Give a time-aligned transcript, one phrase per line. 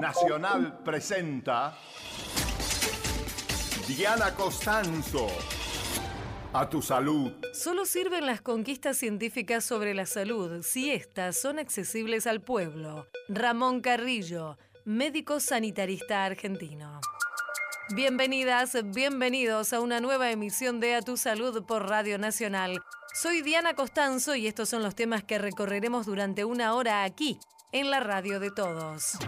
[0.00, 1.76] Nacional presenta
[3.86, 5.28] Diana Costanzo.
[6.52, 7.32] A tu salud.
[7.52, 13.06] Solo sirven las conquistas científicas sobre la salud si éstas son accesibles al pueblo.
[13.28, 17.00] Ramón Carrillo, médico sanitarista argentino.
[17.94, 22.82] Bienvenidas, bienvenidos a una nueva emisión de A Tu Salud por Radio Nacional.
[23.14, 27.38] Soy Diana Costanzo y estos son los temas que recorreremos durante una hora aquí,
[27.72, 29.18] en la radio de todos.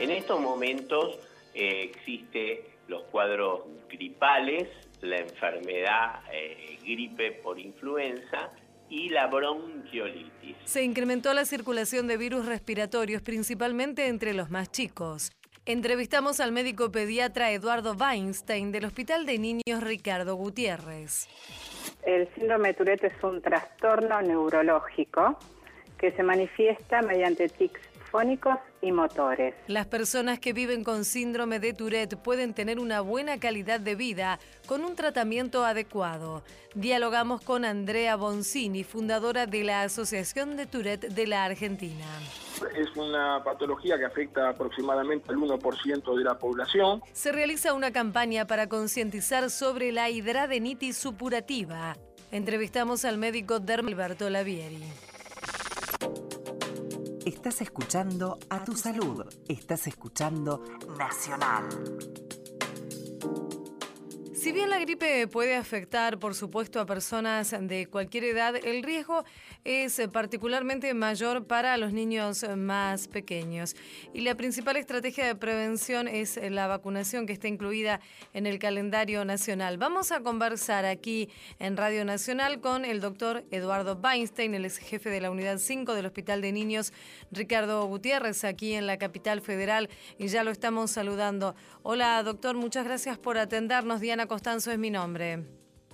[0.00, 1.18] En estos momentos
[1.54, 4.68] eh, existe los cuadros gripales,
[5.00, 8.50] la enfermedad eh, gripe por influenza
[8.88, 10.56] y la bronquiolitis.
[10.64, 15.30] Se incrementó la circulación de virus respiratorios, principalmente entre los más chicos.
[15.66, 21.28] Entrevistamos al médico pediatra Eduardo Weinstein del Hospital de Niños Ricardo Gutiérrez.
[22.08, 25.38] El síndrome de Tourette es un trastorno neurológico
[25.98, 29.54] que se manifiesta mediante tics fónicos y motores.
[29.66, 34.38] Las personas que viven con síndrome de Tourette pueden tener una buena calidad de vida
[34.66, 36.42] con un tratamiento adecuado.
[36.74, 42.06] Dialogamos con Andrea Boncini, fundadora de la Asociación de Tourette de la Argentina.
[42.76, 47.02] Es una patología que afecta aproximadamente al 1% de la población.
[47.12, 51.96] Se realiza una campaña para concientizar sobre la hidradenitis supurativa.
[52.30, 54.84] Entrevistamos al médico Dermalberto Lavieri.
[57.28, 59.22] Estás escuchando a tu salud.
[59.48, 60.64] Estás escuchando
[60.96, 61.68] Nacional.
[64.38, 69.24] Si bien la gripe puede afectar, por supuesto, a personas de cualquier edad, el riesgo
[69.64, 73.74] es particularmente mayor para los niños más pequeños.
[74.14, 78.00] Y la principal estrategia de prevención es la vacunación que está incluida
[78.32, 79.76] en el calendario nacional.
[79.76, 81.28] Vamos a conversar aquí
[81.58, 85.94] en Radio Nacional con el doctor Eduardo Weinstein, el ex jefe de la Unidad 5
[85.94, 86.92] del Hospital de Niños
[87.32, 91.56] Ricardo Gutiérrez, aquí en la capital federal, y ya lo estamos saludando.
[91.82, 94.00] Hola, doctor, muchas gracias por atendernos.
[94.00, 95.38] Diana Costanzo es mi nombre.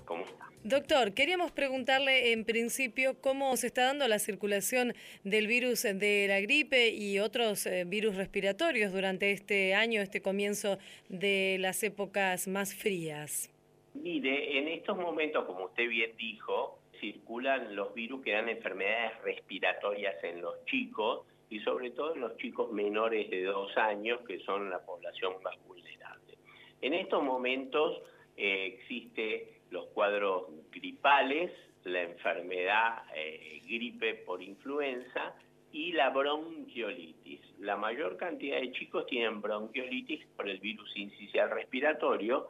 [0.04, 0.44] ¿Cómo está?
[0.64, 6.40] Doctor, queríamos preguntarle en principio cómo se está dando la circulación del virus de la
[6.40, 10.78] gripe y otros eh, virus respiratorios durante este año, este comienzo
[11.10, 13.50] de las épocas más frías.
[13.92, 20.16] Mire, en estos momentos, como usted bien dijo, circulan los virus que dan enfermedades respiratorias
[20.24, 24.70] en los chicos y sobre todo en los chicos menores de dos años, que son
[24.70, 26.38] la población más vulnerable.
[26.80, 28.00] En estos momentos
[28.36, 31.50] eh, existe los cuadros gripales,
[31.84, 35.34] la enfermedad eh, gripe por influenza
[35.72, 37.40] y la bronquiolitis.
[37.58, 42.46] La mayor cantidad de chicos tienen bronquiolitis por el virus incisional respiratorio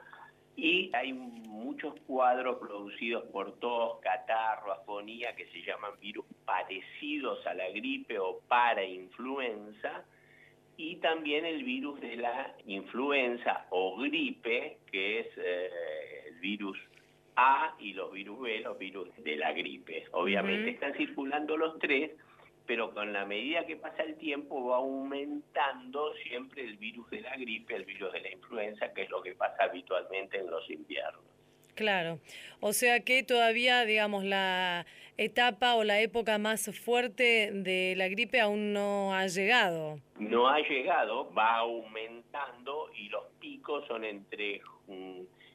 [0.57, 7.55] y hay muchos cuadros producidos por tos, catarro, afonía que se llaman virus parecidos a
[7.55, 10.05] la gripe o para influenza
[10.77, 15.71] y también el virus de la influenza o gripe, que es eh,
[16.29, 16.79] el virus
[17.37, 20.05] A y los virus B, los virus de la gripe.
[20.13, 22.11] Obviamente están circulando los tres,
[22.67, 27.37] pero con la medida que pasa el tiempo va aumentando siempre el virus de la
[27.37, 31.23] gripe, el virus de la influenza, que es lo que pasa habitualmente en los inviernos.
[31.75, 32.21] Claro,
[32.61, 34.87] o sea que todavía, digamos, la
[35.17, 39.99] etapa o la época más fuerte de la gripe aún no ha llegado.
[40.19, 44.61] No ha llegado, va aumentando y los picos son entre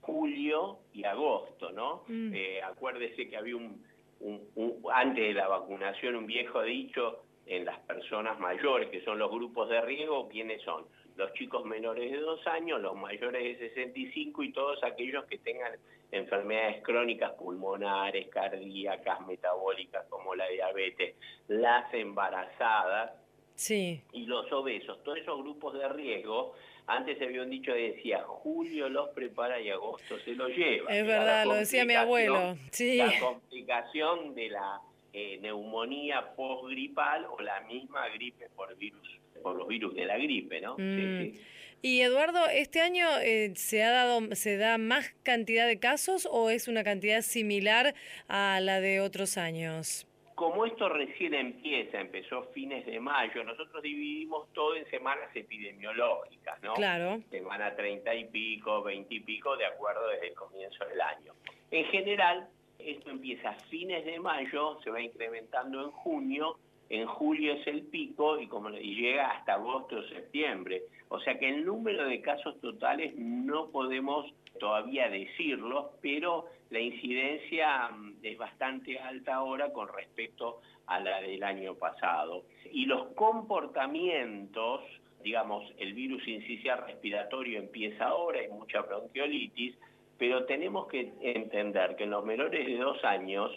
[0.02, 2.04] julio y agosto, ¿no?
[2.08, 2.34] Mm.
[2.34, 3.84] Eh, acuérdese que había un,
[4.22, 9.20] un- un- antes de la vacunación un viejo dicho en las personas mayores, que son
[9.20, 10.86] los grupos de riesgo, ¿quiénes son?
[11.16, 15.74] Los chicos menores de dos años, los mayores de 65 y todos aquellos que tengan
[16.12, 21.16] enfermedades crónicas pulmonares, cardíacas, metabólicas como la diabetes,
[21.48, 23.12] las embarazadas,
[23.56, 26.54] Sí, y los obesos, todos esos grupos de riesgo,
[26.88, 30.90] antes se había un dicho que decía, julio los prepara y agosto se los lleva.
[30.96, 32.98] Es verdad, lo decía mi abuelo, sí.
[32.98, 34.80] La complicación de la
[35.12, 40.62] eh, neumonía postgripal o la misma gripe por virus, por los virus de la gripe,
[40.62, 40.78] ¿no?
[40.78, 41.22] Sí, Mm.
[41.34, 41.42] sí.
[41.82, 46.50] Y Eduardo, ¿este año eh, se ha dado, se da más cantidad de casos o
[46.50, 47.96] es una cantidad similar
[48.28, 50.06] a la de otros años?
[50.36, 56.74] Como esto recién empieza, empezó fines de mayo, nosotros dividimos todo en semanas epidemiológicas, ¿no?
[56.74, 57.22] Claro.
[57.30, 61.34] Semana 30 y pico, 20 y pico, de acuerdo desde el comienzo del año.
[61.72, 62.48] En general,
[62.78, 66.58] esto empieza a fines de mayo, se va incrementando en junio,
[66.90, 70.84] en julio es el pico y, como, llega hasta agosto o septiembre.
[71.10, 77.90] O sea que el número de casos totales no podemos todavía decirlo, pero la incidencia
[77.90, 82.44] mm, es bastante alta ahora con respecto a la del año pasado.
[82.72, 84.82] Y los comportamientos,
[85.24, 89.76] digamos, el virus incisional respiratorio empieza ahora, hay mucha bronquiolitis,
[90.18, 93.52] pero tenemos que entender que en los menores de dos años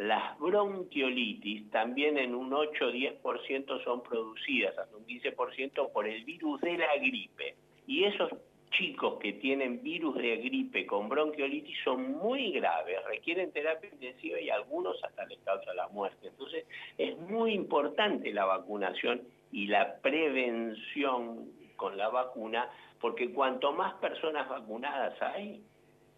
[0.00, 6.78] las bronquiolitis también en un 8-10% son producidas, hasta un 15% por el virus de
[6.78, 7.54] la gripe.
[7.86, 8.30] Y esos
[8.70, 14.48] chicos que tienen virus de gripe con bronquiolitis son muy graves, requieren terapia intensiva y
[14.48, 16.28] algunos hasta les causa la muerte.
[16.28, 16.64] Entonces
[16.96, 19.20] es muy importante la vacunación
[19.52, 22.70] y la prevención con la vacuna,
[23.02, 25.62] porque cuanto más personas vacunadas hay,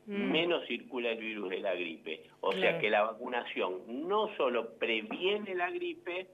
[0.06, 0.31] mm.
[0.32, 2.25] menos circula el virus de la gripe.
[2.40, 6.26] O sea que la vacunación no solo previene la gripe,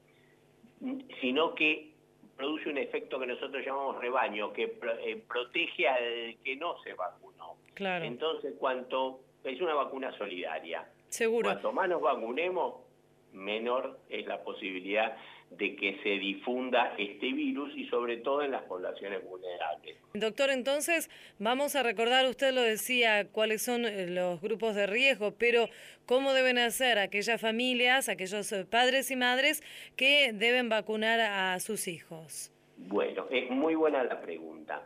[1.21, 1.93] sino que
[2.37, 7.57] produce un efecto que nosotros llamamos rebaño, que eh, protege al que no se vacunó.
[7.75, 8.05] Claro.
[8.05, 10.89] Entonces, cuanto es una vacuna solidaria.
[11.09, 11.49] Seguro.
[11.49, 12.77] Cuanto más nos vacunemos,
[13.33, 15.17] menor es la posibilidad
[15.51, 19.97] de que se difunda este virus y sobre todo en las poblaciones vulnerables.
[20.15, 25.35] Doctor, entonces vamos a recordar, usted lo decía, cuáles son eh, los grupos de riesgo,
[25.39, 25.69] pero
[26.07, 29.63] ¿cómo deben hacer aquellas familias, aquellos eh, padres y madres
[29.97, 32.53] que deben vacunar a sus hijos?
[32.77, 34.83] Bueno, es muy buena la pregunta.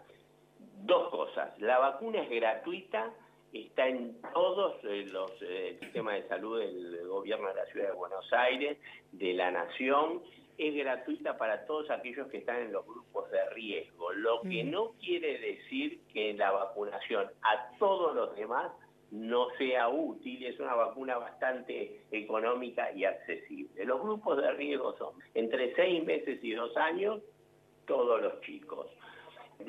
[0.85, 1.58] Dos cosas.
[1.61, 3.12] La vacuna es gratuita
[3.53, 5.31] está en todos eh, los
[5.79, 8.79] sistemas de salud del gobierno de la ciudad de Buenos Aires,
[9.12, 10.23] de la nación,
[10.58, 14.93] es gratuita para todos aquellos que están en los grupos de riesgo, lo que no
[15.00, 18.70] quiere decir que la vacunación a todos los demás
[19.12, 23.84] no sea útil, es una vacuna bastante económica y accesible.
[23.84, 27.20] Los grupos de riesgo son entre seis meses y dos años,
[27.87, 28.87] todos los chicos.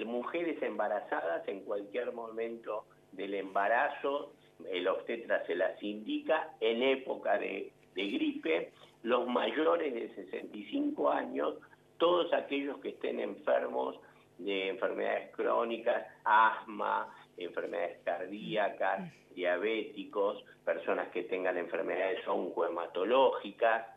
[0.06, 4.32] Mujeres embarazadas en cualquier momento del embarazo,
[4.72, 8.72] el obstetra se las indica en época de, de gripe,
[9.04, 11.56] los mayores de 65 años,
[11.98, 14.00] todos aquellos que estén enfermos
[14.38, 23.88] de enfermedades crónicas, asma, enfermedades cardíacas, diabéticos, personas que tengan enfermedades oncohematológicas,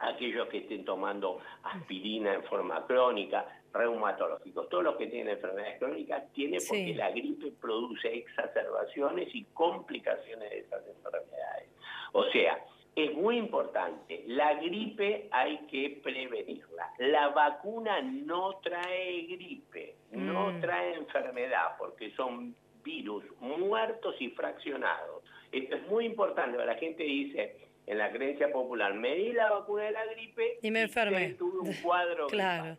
[0.00, 4.68] aquellos que estén tomando aspirina en forma crónica, reumatológicos.
[4.68, 10.58] Todos los que tienen enfermedades crónicas tienen porque la gripe produce exacerbaciones y complicaciones de
[10.60, 11.68] esas enfermedades.
[12.12, 12.58] O sea,
[13.04, 14.24] es muy importante.
[14.26, 16.92] La gripe hay que prevenirla.
[16.98, 20.60] La vacuna no trae gripe, no mm.
[20.60, 25.22] trae enfermedad, porque son virus muertos y fraccionados.
[25.52, 26.64] Esto es muy importante.
[26.64, 27.56] La gente dice
[27.86, 31.30] en la creencia popular, me di la vacuna de la gripe y me enfermé.
[31.34, 32.26] tuve un cuadro.
[32.28, 32.76] claro.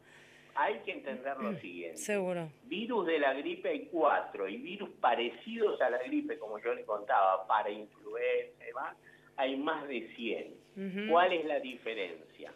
[0.56, 1.98] Hay que entender lo siguiente.
[1.98, 2.50] Seguro.
[2.63, 6.83] Virus de la gripe hay cuatro y virus parecidos a la gripe, como yo le
[6.83, 8.98] contaba, para influenza y demás,
[9.39, 11.09] hay más de 100.
[11.09, 12.53] ¿Cuál es la diferencia?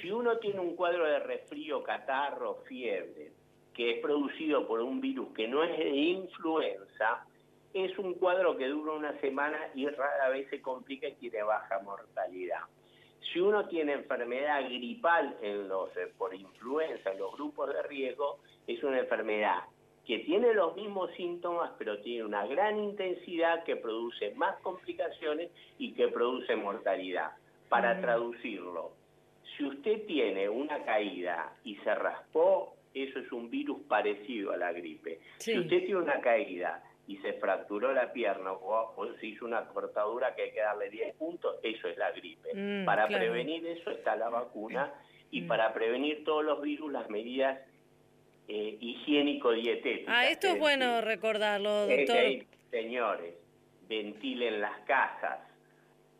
[0.00, 3.32] Si uno tiene un cuadro de resfrío, catarro, fiebre,
[3.74, 7.26] que es producido por un virus que no es de influenza,
[7.74, 11.78] es un cuadro que dura una semana y rara vez se complica y tiene baja
[11.80, 12.62] mortalidad.
[13.32, 18.38] Si uno tiene enfermedad gripal en los, eh, por influenza en los grupos de riesgo,
[18.66, 19.60] es una enfermedad
[20.08, 25.92] que tiene los mismos síntomas, pero tiene una gran intensidad que produce más complicaciones y
[25.92, 27.32] que produce mortalidad.
[27.68, 28.92] Para traducirlo,
[29.54, 34.72] si usted tiene una caída y se raspó, eso es un virus parecido a la
[34.72, 35.20] gripe.
[35.36, 40.34] Si usted tiene una caída y se fracturó la pierna o, se hizo una cortadura
[40.34, 42.48] que hay que darle 10 puntos, eso es la gripe.
[42.54, 44.90] Mm, para prevenir eso está la vacuna
[45.30, 45.48] y mm.
[45.48, 47.60] para prevenir todos los virus las medidas
[48.48, 50.10] eh, higiénico-dietética.
[50.10, 52.16] Ah, esto es bueno recordarlo, doctor.
[52.70, 53.34] señores,
[53.88, 55.40] ventilen las casas.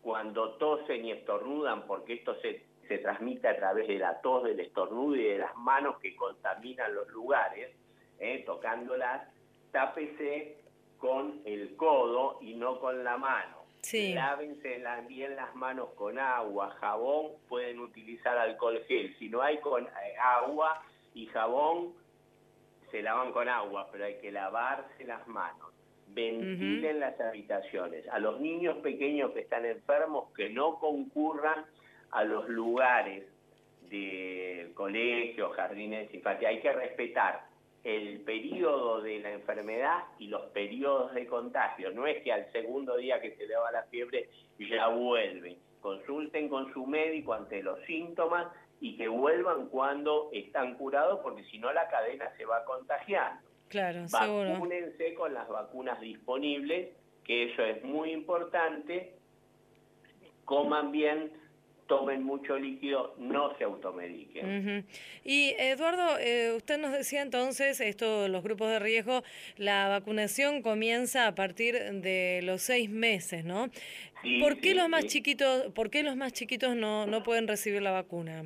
[0.02, 4.61] Cuando tosen y estornudan, porque esto se, se transmite a través de la tos, del
[4.61, 7.70] estornudo y de las manos que contaminan los lugares,
[8.18, 9.26] eh, tocándolas,
[9.73, 10.56] tápese
[10.99, 13.58] con el codo y no con la mano.
[13.82, 14.12] Sí.
[14.12, 19.14] Lávense bien las manos con agua, jabón, pueden utilizar alcohol gel.
[19.18, 20.82] Si no hay con eh, agua
[21.14, 21.94] y jabón,
[22.90, 25.73] se lavan con agua, pero hay que lavarse las manos.
[26.09, 28.09] Ventilen las habitaciones.
[28.09, 31.66] A los niños pequeños que están enfermos, que no concurran
[32.12, 33.25] a los lugares
[33.90, 36.50] del colegio, jardines infantiles.
[36.50, 37.49] Hay que respetar
[37.85, 41.90] el periodo de la enfermedad y los periodos de contagio.
[41.92, 44.28] No es que al segundo día que se le va la fiebre
[44.59, 45.57] ya vuelve.
[45.80, 48.49] Consulten con su médico ante los síntomas
[48.80, 53.42] y que vuelvan cuando están curados, porque si no la cadena se va contagiando.
[53.68, 54.52] Claro, seguro.
[54.52, 56.90] Vacúnense con las vacunas disponibles,
[57.25, 59.14] que eso es muy importante.
[60.44, 61.32] Coman bien,
[61.87, 64.87] tomen mucho líquido, no se automediquen.
[65.25, 69.23] Y Eduardo, eh, usted nos decía entonces, esto, los grupos de riesgo,
[69.56, 73.68] la vacunación comienza a partir de los seis meses, ¿no?
[74.40, 77.90] ¿Por qué los más chiquitos, por qué los más chiquitos no, no pueden recibir la
[77.90, 78.44] vacuna?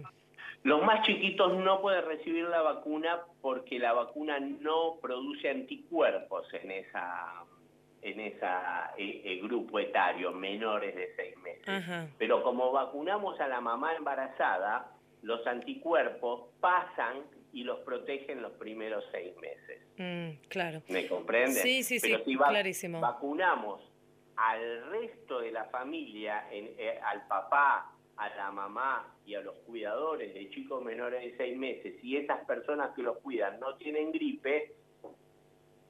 [0.62, 6.70] Los más chiquitos no pueden recibir la vacuna porque la vacuna no produce anticuerpos en
[6.70, 7.44] esa
[8.02, 8.46] en ese
[8.98, 12.10] eh, eh, grupo etario, menores de seis meses.
[12.18, 14.90] Pero como vacunamos a la mamá embarazada,
[15.22, 19.80] los anticuerpos pasan y los protegen los primeros seis meses.
[19.98, 20.82] Mm, claro.
[20.88, 21.60] ¿Me comprende?
[21.60, 23.00] Sí, sí, sí, si clarísimo.
[23.00, 23.80] vacunamos
[24.36, 30.34] al resto de la familia, eh, al papá, a la mamá y a los cuidadores
[30.34, 34.74] de chicos menores de seis meses, y esas personas que los cuidan no tienen gripe,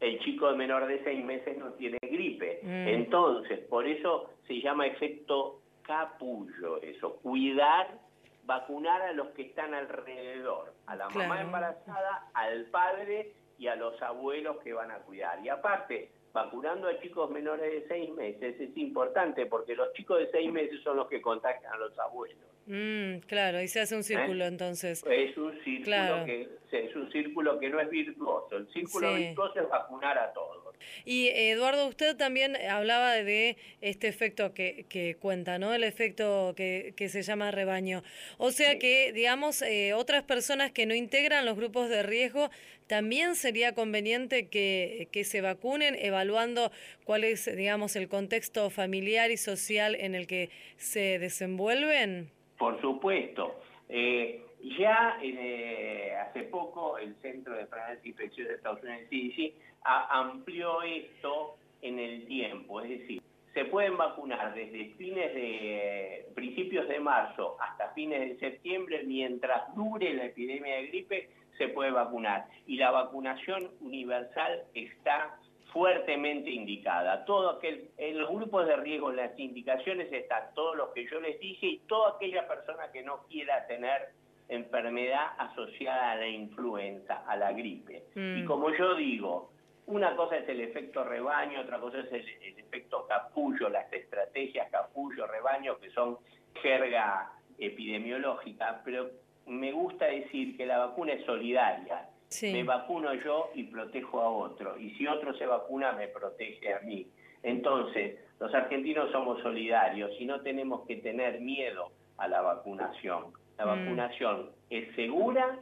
[0.01, 2.61] el chico de menor de seis meses no tiene gripe.
[2.63, 2.89] Mm.
[2.89, 7.99] Entonces, por eso se llama efecto capullo eso, cuidar,
[8.45, 14.01] vacunar a los que están alrededor, a la mamá embarazada, al padre y a los
[14.03, 15.45] abuelos que van a cuidar.
[15.45, 20.31] Y aparte, vacunando a chicos menores de seis meses es importante porque los chicos de
[20.31, 22.39] seis meses son los que contagian a los abuelos.
[22.67, 24.49] Mm, claro, y se hace un círculo ¿Eh?
[24.49, 25.05] entonces.
[25.07, 28.57] Es un círculo que es un círculo que no es virtuoso.
[28.57, 30.62] El círculo virtuoso es vacunar a todos.
[31.05, 35.75] Y Eduardo, usted también hablaba de este efecto que, que cuenta, ¿no?
[35.75, 38.03] El efecto que, que se llama rebaño.
[38.39, 42.51] O sea que, digamos, eh, otras personas que no integran los grupos de riesgo,
[42.87, 46.71] también sería conveniente que, que se vacunen, evaluando
[47.05, 52.31] cuál es, digamos, el contexto familiar y social en el que se desenvuelven.
[52.59, 53.59] Por supuesto.
[53.95, 54.41] Eh,
[54.79, 59.53] ya eh, hace poco el Centro de Enfermedades e Infecciones de Estados Unidos, CDC,
[59.85, 63.23] amplió esto en el tiempo, es decir,
[63.53, 70.15] se pueden vacunar desde fines de principios de marzo hasta fines de septiembre, mientras dure
[70.15, 72.47] la epidemia de gripe, se puede vacunar.
[72.67, 75.37] Y la vacunación universal está
[75.73, 77.25] fuertemente indicada.
[77.25, 81.21] Todo aquel, en los grupos de riesgo, en las indicaciones están todos los que yo
[81.21, 84.11] les dije y toda aquella persona que no quiera tener
[84.49, 88.05] enfermedad asociada a la influenza, a la gripe.
[88.15, 88.45] Y mm.
[88.45, 89.51] como yo digo,
[89.87, 95.27] una cosa es el efecto rebaño, otra cosa es el, efecto capullo, las estrategias capullo,
[95.27, 96.19] rebaño, que son
[96.63, 99.11] jerga epidemiológica, pero
[99.47, 102.09] me gusta decir que la vacuna es solidaria.
[102.43, 104.79] Me vacuno yo y protejo a otro.
[104.79, 107.07] Y si otro se vacuna, me protege a mí.
[107.43, 113.27] Entonces, los argentinos somos solidarios y no tenemos que tener miedo a la vacunación.
[113.59, 113.69] La mm.
[113.69, 115.59] vacunación es segura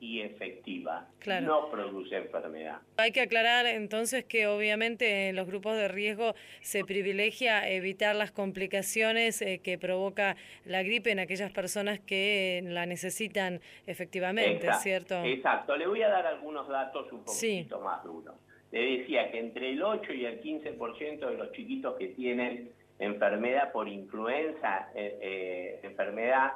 [0.00, 1.08] y efectiva.
[1.42, 2.80] No produce enfermedad.
[2.96, 8.30] Hay que aclarar entonces que obviamente en los grupos de riesgo se privilegia evitar las
[8.30, 15.22] complicaciones eh, que provoca la gripe en aquellas personas que la necesitan efectivamente, ¿cierto?
[15.24, 15.76] Exacto.
[15.76, 18.34] Le voy a dar algunos datos un poquito más duros.
[18.72, 23.72] Le decía que entre el 8 y el 15% de los chiquitos que tienen enfermedad
[23.72, 26.52] por influenza, eh, eh, enfermedad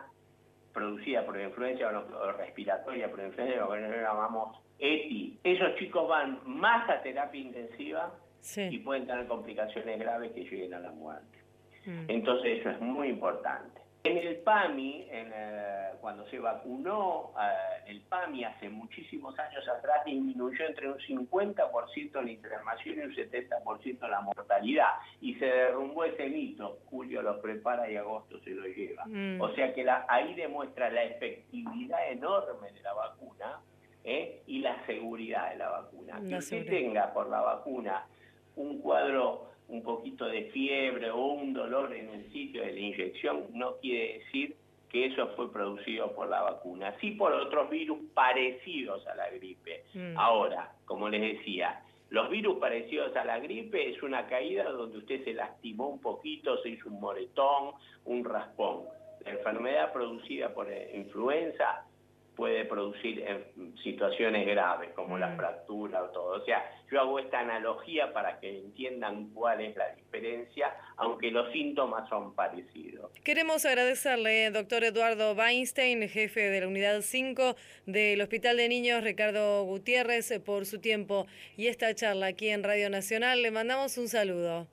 [0.73, 1.91] producida por influencia
[2.37, 8.15] respiratoria, por influencia, lo que nosotros llamamos ETI, esos chicos van más a terapia intensiva
[8.57, 11.39] y pueden tener complicaciones graves que lleguen a la muerte.
[11.87, 12.05] Mm.
[12.09, 13.81] Entonces eso es muy importante.
[14.09, 20.65] En el PAMI, eh, cuando se vacunó eh, el PAMI hace muchísimos años atrás, disminuyó
[20.67, 24.95] entre un 50% la internación y un 70% la mortalidad.
[25.21, 26.79] Y se derrumbó ese mito.
[26.87, 29.05] Julio lo prepara y agosto se lo lleva.
[29.05, 29.43] Mm.
[29.43, 33.61] O sea que ahí demuestra la efectividad enorme de la vacuna
[34.05, 34.41] ¿eh?
[34.47, 36.19] y la seguridad de la vacuna.
[36.27, 38.07] que usted tenga por la vacuna
[38.57, 43.47] un cuadro un poquito de fiebre o un dolor en el sitio de la inyección
[43.53, 44.57] no quiere decir
[44.91, 49.85] que eso fue producido por la vacuna, sí por otros virus parecidos a la gripe.
[49.93, 50.17] Mm.
[50.17, 55.25] Ahora, como les decía, los virus parecidos a la gripe es una caída donde usted
[55.25, 57.75] se lastimó un poquito, se hizo un moretón,
[58.07, 58.85] un raspón.
[59.27, 61.85] La enfermedad producida por influenza
[62.39, 63.25] puede producir
[63.83, 65.37] situaciones graves como la mm.
[65.37, 66.41] fractura o todo.
[66.41, 71.51] O sea, yo hago esta analogía para que entiendan cuál es la diferencia, aunque los
[71.53, 73.11] síntomas son parecidos.
[73.25, 79.65] Queremos agradecerle, doctor Eduardo Weinstein, jefe de la unidad 5 del Hospital de Niños Ricardo
[79.65, 81.27] Gutiérrez, por su tiempo
[81.57, 83.43] y esta charla aquí en Radio Nacional.
[83.43, 84.69] Le mandamos un saludo.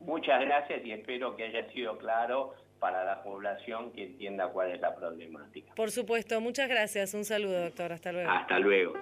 [0.00, 2.54] Muchas gracias y espero que haya sido claro
[2.84, 5.74] para la población que entienda cuál es la problemática.
[5.74, 7.14] Por supuesto, muchas gracias.
[7.14, 7.92] Un saludo, doctor.
[7.94, 8.30] Hasta luego.
[8.30, 8.92] Hasta luego.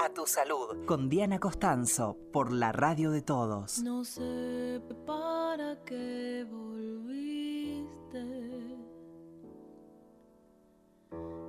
[0.00, 0.86] A tu salud.
[0.86, 3.82] Con Diana Costanzo, por la radio de todos.
[3.82, 8.24] No sé para qué volviste.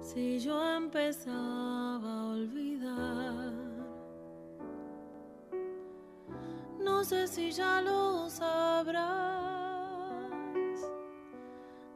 [0.02, 3.54] Si yo empezaba a olvidar.
[6.80, 9.52] No sé si ya lo sabrás.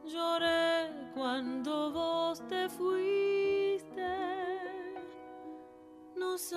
[0.06, 2.15] Lloré cuando vos
[6.36, 6.56] No sé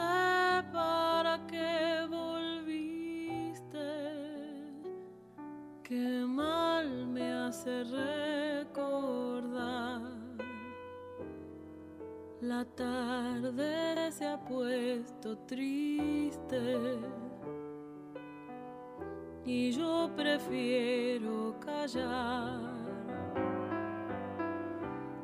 [0.72, 3.78] para qué volviste.
[5.84, 7.84] Qué mal me hace
[8.64, 9.22] recordar.
[12.40, 16.98] La tarde se ha puesto triste
[19.44, 22.58] y yo prefiero callar.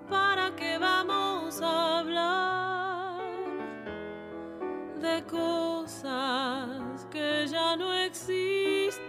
[0.09, 2.44] ¿Para qué vamos a hablar
[5.23, 9.03] cosas que ya no existen?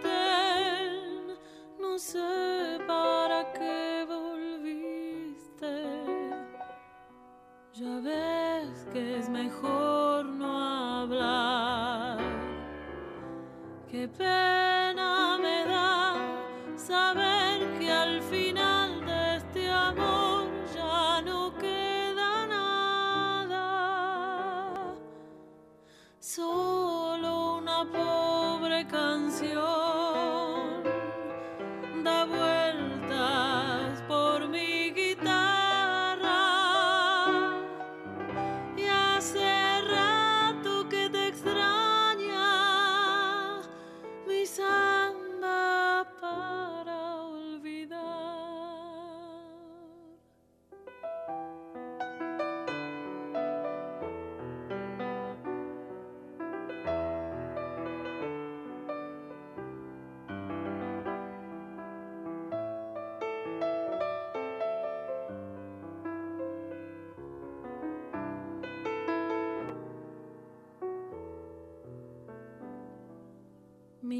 [1.78, 5.74] No sé para qué volviste.
[7.72, 12.18] Ya ves que es mejor no hablar.
[13.90, 14.65] Qué pena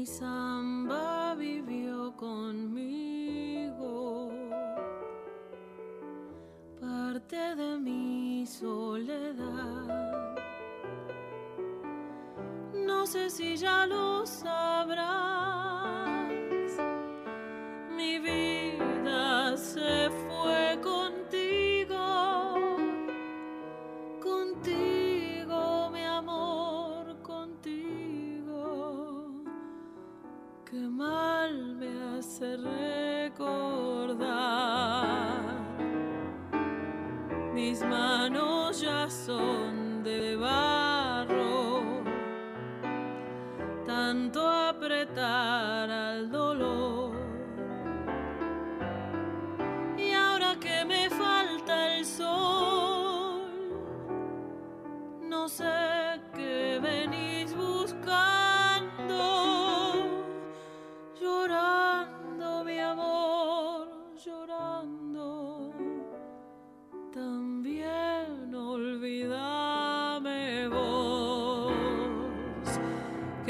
[0.07, 2.81] samba vivió conmigo,
[6.79, 10.35] parte de mi soledad.
[12.73, 14.76] No sé si ya lo sabrás,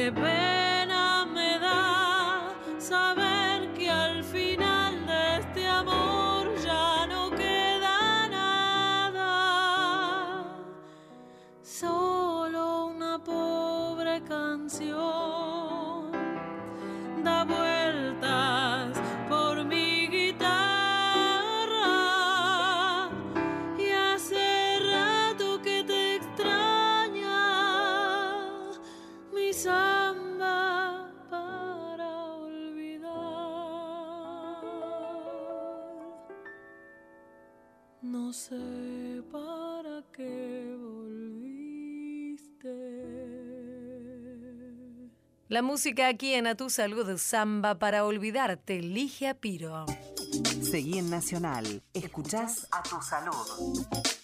[0.08, 0.57] Qué
[45.68, 49.86] música aquí en A Tu Salud, Samba para olvidarte, Ligia Piro.
[50.62, 51.84] Seguí en Nacional.
[51.94, 54.16] Escuchás a tu salud.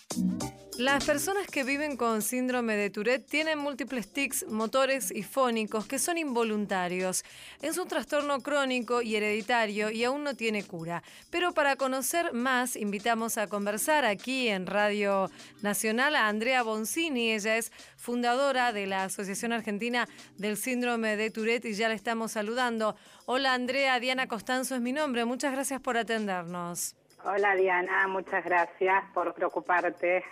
[0.78, 6.00] Las personas que viven con síndrome de Tourette tienen múltiples tics motores y fónicos que
[6.00, 7.24] son involuntarios.
[7.62, 11.04] Es un trastorno crónico y hereditario y aún no tiene cura.
[11.30, 15.30] Pero para conocer más, invitamos a conversar aquí en Radio
[15.62, 17.34] Nacional a Andrea Boncini.
[17.34, 20.08] Ella es fundadora de la Asociación Argentina
[20.38, 22.96] del Síndrome de Tourette y ya la estamos saludando.
[23.28, 25.24] Hola Andrea, Diana Costanzo es mi nombre.
[25.26, 26.96] Muchas gracias por atendernos.
[27.24, 30.24] Hola Diana, muchas gracias por preocuparte.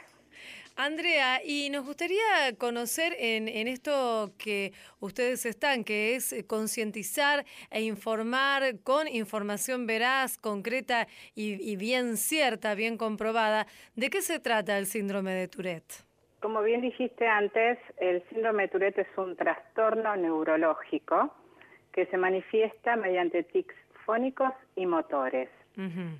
[0.83, 7.45] Andrea, y nos gustaría conocer en, en esto que ustedes están, que es eh, concientizar
[7.69, 14.39] e informar con información veraz, concreta y, y bien cierta, bien comprobada, ¿de qué se
[14.39, 16.03] trata el síndrome de Tourette?
[16.39, 21.31] Como bien dijiste antes, el síndrome de Tourette es un trastorno neurológico
[21.93, 25.47] que se manifiesta mediante tics fónicos y motores.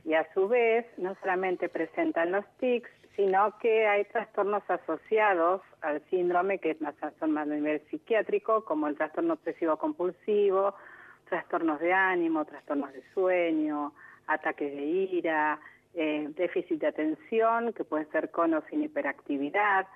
[0.06, 6.02] Y a su vez, no solamente presentan los tics, sino que hay trastornos asociados al
[6.10, 6.96] síndrome que es más,
[7.28, 10.76] más a nivel psiquiátrico, como el trastorno obsesivo compulsivo,
[11.30, 13.94] trastornos de ánimo, trastornos de sueño,
[14.28, 15.60] ataques de ira,
[15.94, 19.88] eh, déficit de atención, que pueden ser con o sin hiperactividad.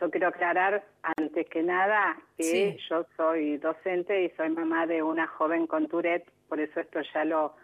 [0.00, 2.76] Yo quiero aclarar antes que nada que Sí.
[2.90, 7.24] yo soy docente y soy mamá de una joven con Tourette, por eso esto ya
[7.24, 7.54] lo,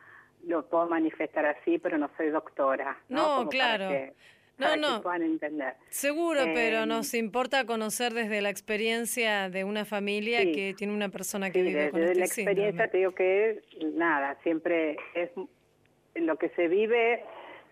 [0.46, 2.96] lo puedo manifestar así, pero no soy doctora.
[3.08, 3.88] No, claro.
[3.88, 4.14] que-
[4.58, 5.02] No, que no.
[5.02, 5.74] puedan entender.
[5.88, 10.52] Seguro, pero Em, nos importa conocer desde la experiencia de una familia Sí.
[10.52, 12.88] que tiene una persona que Sí, vive desde con este la experiencia síndrome.
[12.88, 13.62] te digo que
[13.94, 15.30] nada, siempre es
[16.16, 17.22] lo que se vive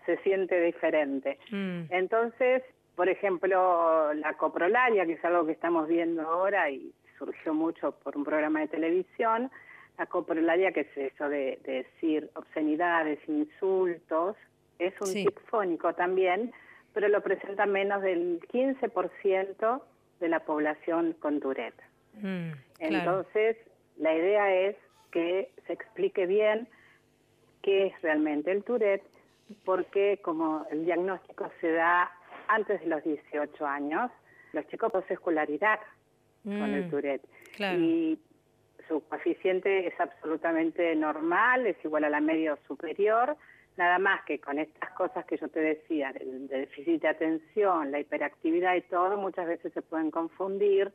[0.05, 1.37] se siente diferente.
[1.51, 1.81] Mm.
[1.89, 2.63] Entonces,
[2.95, 8.15] por ejemplo, la coprolalia, que es algo que estamos viendo ahora y surgió mucho por
[8.15, 9.51] un programa de televisión,
[9.97, 14.37] la coprolalia, que es eso de, de decir obscenidades, insultos,
[14.79, 15.25] es un Sí.
[15.25, 16.53] tic fónico también,
[16.97, 19.81] pero lo presenta menos del 15%
[20.19, 21.79] de la población con Tourette.
[22.13, 22.57] Mm, claro.
[22.79, 23.55] Entonces,
[23.97, 24.75] la idea es
[25.11, 26.67] que se explique bien
[27.61, 29.03] qué es realmente el Tourette,
[29.63, 32.11] porque como el diagnóstico se da
[32.47, 34.09] antes de los 18 años,
[34.53, 35.79] los chicos poseen escolaridad
[36.45, 37.25] con el Mm, Tourette.
[37.57, 37.77] claro.
[37.77, 38.17] Y
[38.87, 43.37] su coeficiente es absolutamente normal, es igual a la media superior,
[43.77, 47.99] nada más que con estas cosas que yo te decía, del déficit de atención, la
[47.99, 50.91] hiperactividad y todo, muchas veces se pueden confundir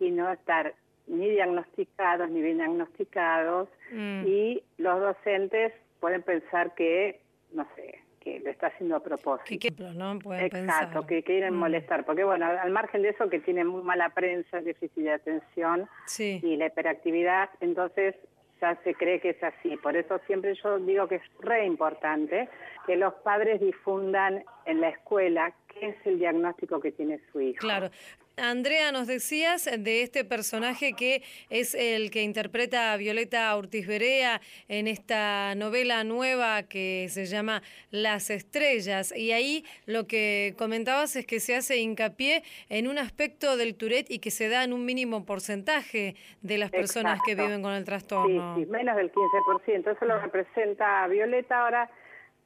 [0.00, 0.74] y no estar
[1.06, 4.24] ni diagnosticados ni bien diagnosticados Mm.
[4.26, 7.20] y los docentes pueden pensar que,
[7.52, 9.44] no sé, que lo está haciendo a propósito.
[9.48, 10.18] ¿Qué ejemplo, no?
[10.20, 11.06] Pueden Exacto, pensar.
[11.08, 14.58] que quieren Mm, molestar, porque bueno, al margen de eso que tiene muy mala prensa,
[14.58, 16.40] el déficit de atención Sí.
[16.42, 18.14] y la hiperactividad, entonces
[18.62, 19.76] ya se cree que es así.
[19.76, 22.48] Por eso siempre yo digo que es re importante
[22.86, 27.58] que los padres difundan en la escuela qué es el diagnóstico que tiene su hijo.
[27.58, 27.90] Claro.
[28.38, 34.40] Andrea, nos decías de este personaje que es el que interpreta a Violeta Ortiz Berea
[34.68, 39.12] en esta novela nueva que se llama Las Estrellas.
[39.14, 44.10] Y ahí lo que comentabas es que se hace hincapié en un aspecto del Tourette
[44.10, 47.82] y que se da en un mínimo porcentaje de las personas que viven con el
[47.82, 48.56] Sí, trastorno.
[48.56, 49.90] sí, menos del 15%.
[49.94, 51.60] Eso lo representa Violeta.
[51.60, 51.90] Ahora,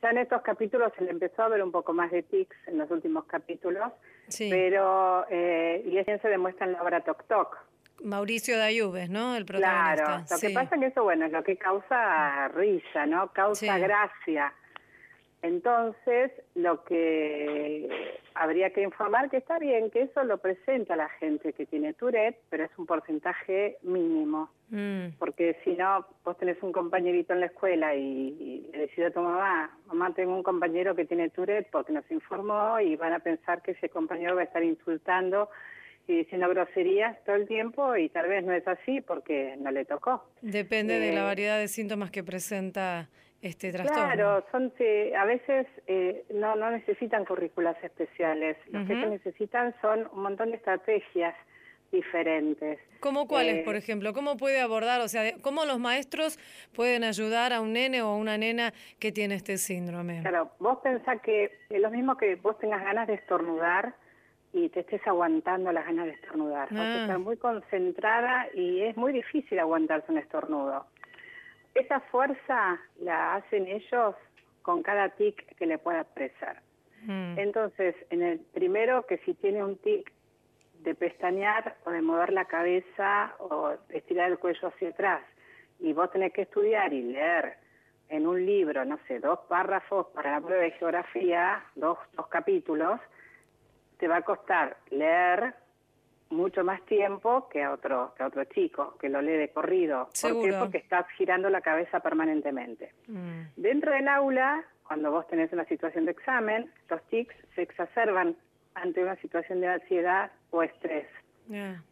[0.02, 2.78] ya en estos capítulos se le empezó a ver un poco más de tics en
[2.78, 3.92] los últimos capítulos,
[4.28, 4.48] Sí.
[4.50, 7.56] pero eh, y eso se demuestra en la obra Toc Toc.
[8.02, 9.34] Mauricio Dayubes, ¿no?
[9.36, 10.04] El protagonista.
[10.04, 13.32] Claro, lo que pasa que eso, bueno, es lo que causa risa, ¿no?
[13.32, 13.80] Causa Sí.
[13.80, 14.52] gracia.
[15.42, 17.88] Entonces, lo que
[18.34, 22.38] habría que informar que está bien, que eso lo presenta la gente que tiene Tourette,
[22.50, 24.50] pero es un porcentaje mínimo.
[24.70, 29.04] Mm, Porque si no, vos tenés un compañerito en la escuela y, y le decís
[29.04, 33.12] a tu mamá, mamá, tengo un compañero que tiene Tourette porque nos informó y van
[33.12, 35.48] a pensar que ese compañero va a estar insultando
[36.08, 39.84] y diciendo groserías todo el tiempo y tal vez no es así porque no le
[39.84, 40.24] tocó.
[40.40, 43.08] Depende de la Eh, variedad de síntomas que presenta
[43.42, 44.04] este trastorno.
[44.12, 48.56] Claro, son eh, a veces eh, no, no necesitan currículas especiales.
[48.70, 51.34] Lo que se necesitan son un montón de estrategias
[51.92, 52.78] diferentes.
[53.00, 54.12] ¿Cómo cuáles, Eh, por ejemplo?
[54.12, 56.38] ¿Cómo puede abordar, o sea, cómo los maestros
[56.74, 60.20] pueden ayudar a un nene o a una nena que tiene este síndrome?
[60.22, 63.94] Claro, vos pensás que es lo mismo que vos tengas ganas de estornudar
[64.52, 66.68] y te estés aguantando las ganas de estornudar.
[66.70, 67.02] Vos Ah.
[67.02, 70.86] estás muy concentrada y es muy difícil aguantarse un estornudo.
[71.76, 74.14] Esa fuerza la hacen ellos
[74.62, 76.62] con cada tic que le pueda expresar.
[77.02, 80.10] Mm, Entonces, en el primero, que si tiene un tic
[80.80, 85.22] de pestañear o de mover la cabeza o estirar el cuello hacia atrás,
[85.78, 87.58] y vos tenés que estudiar y leer
[88.08, 93.00] en un libro, no sé, dos párrafos para la prueba de geografía, dos, dos capítulos,
[93.98, 95.54] te va a costar leer
[96.30, 100.08] mucho más tiempo que a otro que a otro chico que lo lee de corrido.
[100.32, 100.56] ¿Por qué?
[100.58, 102.92] Porque estás girando la cabeza permanentemente.
[103.06, 108.36] mm, Dentro del aula, cuando vos tenés una situación de examen, los tics se exacerban
[108.74, 111.06] ante una situación de ansiedad o estrés.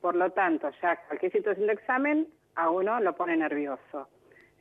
[0.01, 4.09] Por lo tanto, ya cualquier situación de examen a uno lo pone nervioso.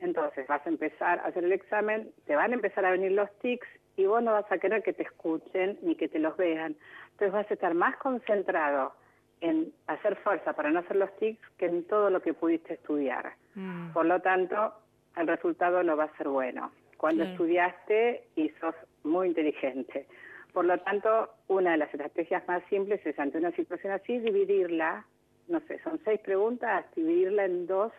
[0.00, 3.30] Entonces vas a empezar a hacer el examen, te van a empezar a venir los
[3.40, 6.76] tics y vos no vas a querer que te escuchen ni que te los vean.
[7.12, 8.92] Entonces vas a estar más concentrado
[9.40, 13.34] en hacer fuerza para no hacer los tics que en todo lo que pudiste estudiar.
[13.54, 13.92] Mm.
[13.92, 14.74] Por lo tanto,
[15.16, 16.70] el resultado no va a ser bueno.
[16.96, 20.06] Cuando estudiaste y sos muy inteligente.
[20.52, 25.04] Por lo tanto, una de las estrategias más simples es ante una situación así dividirla,
[25.48, 27.92] no sé, son seis preguntas, dividirla en dos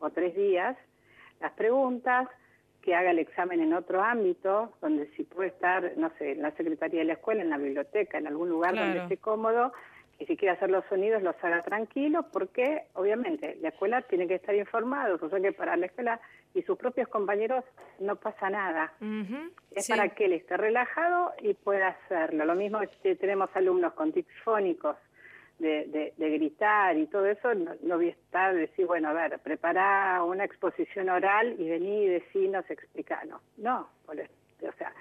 [0.00, 0.76] o tres días.
[1.40, 2.28] Las preguntas,
[2.82, 6.50] que haga el examen en otro ámbito, donde si puede estar, no sé, en la
[6.52, 9.72] secretaría de la escuela, en la biblioteca, en algún lugar donde esté cómodo,
[10.20, 14.34] y si quiere hacer los sonidos, los haga tranquilo, porque obviamente la escuela tiene que
[14.34, 16.20] estar informada, o sea que para la escuela
[16.54, 17.64] y sus propios compañeros
[18.00, 18.92] no pasa nada.
[19.74, 19.92] Es sí.
[19.92, 22.44] para que él esté relajado y pueda hacerlo.
[22.44, 24.96] Lo mismo que tenemos alumnos con tics fónicos,
[25.58, 29.12] de, de, de gritar y todo eso, no, no voy a estar decir, bueno, a
[29.12, 33.42] ver, prepara una exposición oral y vení y decinos, explicanos.
[33.58, 34.92] No, por o sea,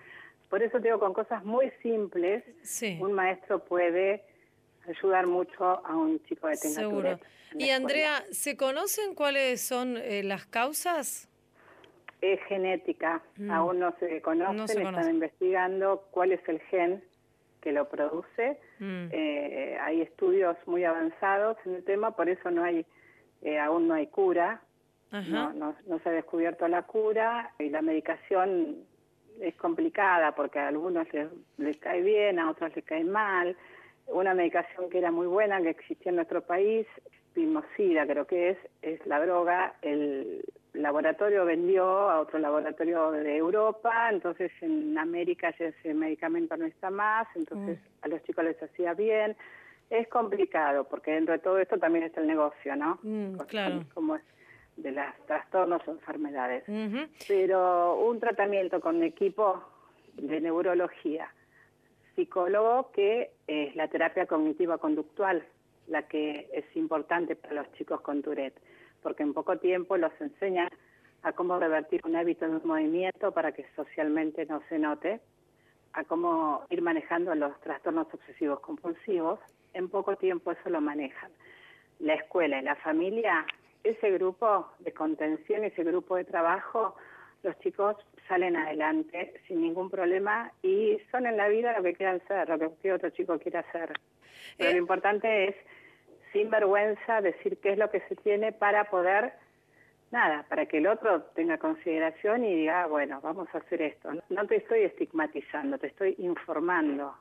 [0.49, 2.97] por eso digo, con cosas muy simples, Sí.
[3.01, 4.23] un maestro puede
[4.89, 7.08] ayudar mucho a un chico que tenga Seguro.
[7.10, 7.75] Y escuela.
[7.75, 11.28] Andrea, ¿se conocen cuáles son eh, las causas?
[12.21, 13.52] Es genética, Mm.
[13.52, 17.04] aún no se conocen, No se están investigando cuál es el gen
[17.62, 18.58] que lo produce.
[18.80, 19.08] Mm.
[19.12, 22.86] Eh, hay estudios muy avanzados en el tema, por eso no hay,
[23.41, 24.62] eh, aún no hay cura,
[25.12, 28.86] no, no, no se ha descubierto la cura y la medicación
[29.41, 33.58] es complicada porque a algunos les, les cae bien, a otros les cae mal.
[34.12, 36.88] Una medicación que era muy buena, que existía en nuestro país,
[37.34, 40.43] Pimosida creo que es, es la droga, el
[40.74, 46.89] laboratorio vendió a otro laboratorio de Europa, entonces en América ya ese medicamento no está
[46.89, 49.36] más, entonces a los chicos les hacía bien.
[49.89, 53.00] Es complicado porque dentro de todo esto también está el negocio, ¿no?
[53.02, 53.84] Mm, claro.
[53.93, 54.22] Como es
[54.78, 56.63] de los trastornos o enfermedades.
[57.28, 59.63] Pero un tratamiento con equipo
[60.15, 61.30] de neurología,
[62.19, 65.41] psicólogo, que es la terapia cognitiva conductual,
[65.88, 68.60] la que es importante para los chicos con Tourette,
[69.01, 70.69] porque en poco tiempo los enseña
[71.23, 75.21] a cómo revertir un hábito de un movimiento para que socialmente no se note,
[75.93, 79.39] a cómo ir manejando los trastornos obsesivos compulsivos.
[79.73, 81.32] En poco tiempo eso lo manejan.
[81.99, 83.45] La escuela y la familia,
[83.84, 86.95] ese grupo de contención, ese grupo de trabajo,
[87.43, 87.95] los chicos
[88.30, 92.78] salen adelante sin ningún problema y son en la vida lo que quieran ser, lo
[92.78, 93.92] que otro chico quiera hacer.
[94.58, 94.74] Pero Eh.
[94.74, 95.56] lo importante es,
[96.32, 99.34] sin vergüenza, decir qué es lo que se tiene para poder,
[100.12, 104.10] nada, para que el otro tenga consideración y diga, ah, bueno, vamos a hacer esto.
[104.30, 107.15] No te estoy estigmatizando, te estoy informando.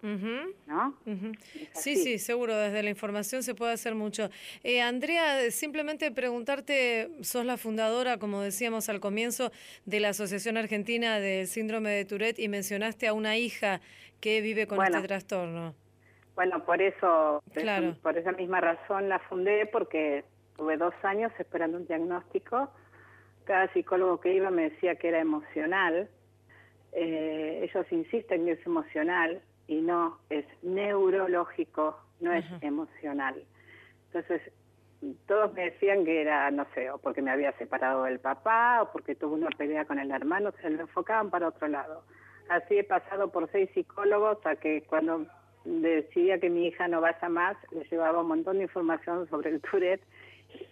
[0.67, 0.95] ¿no?
[1.05, 4.31] Es Sí, sí, seguro, desde la información se puede hacer mucho.
[4.65, 9.51] Eh, Andrea, simplemente preguntarte, sos la fundadora, como decíamos al comienzo,
[9.85, 13.81] de la Asociación Argentina del Síndrome de Tourette y mencionaste a una hija
[14.21, 14.97] que vive con Bueno.
[14.97, 15.75] este trastorno.
[16.35, 17.97] Bueno, por eso, Claro.
[18.03, 20.25] por esa misma razón la fundé, porque
[20.59, 22.69] tuve dos años esperando un diagnóstico.
[23.45, 26.11] Cada psicólogo que iba me decía que era emocional.
[26.93, 33.43] Eh, ellos insisten que es emocional y no, es neurológico, no es emocional.
[34.07, 34.43] Entonces,
[35.27, 38.91] todos me decían que era, no sé, o porque me había separado del papá, o
[38.91, 42.03] porque tuve una pelea con el hermano, se lo enfocaban para otro lado.
[42.49, 45.27] Así he pasado por seis psicólogos a que cuando
[45.65, 49.61] decidía que mi hija no vaya más, le llevaba un montón de información sobre el
[49.61, 50.03] Tourette,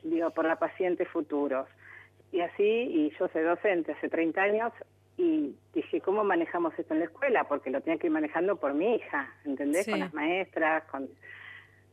[0.03, 1.69] digo, por la paciente futuros.
[2.33, 4.73] Y así, y yo soy docente hace 30 años,
[5.19, 7.45] y dije, ¿cómo manejamos esto en la escuela?
[7.45, 9.85] Porque lo tenía que ir manejando por mi hija, ¿entendés?
[9.85, 9.91] Sí.
[9.91, 11.09] Con las maestras, con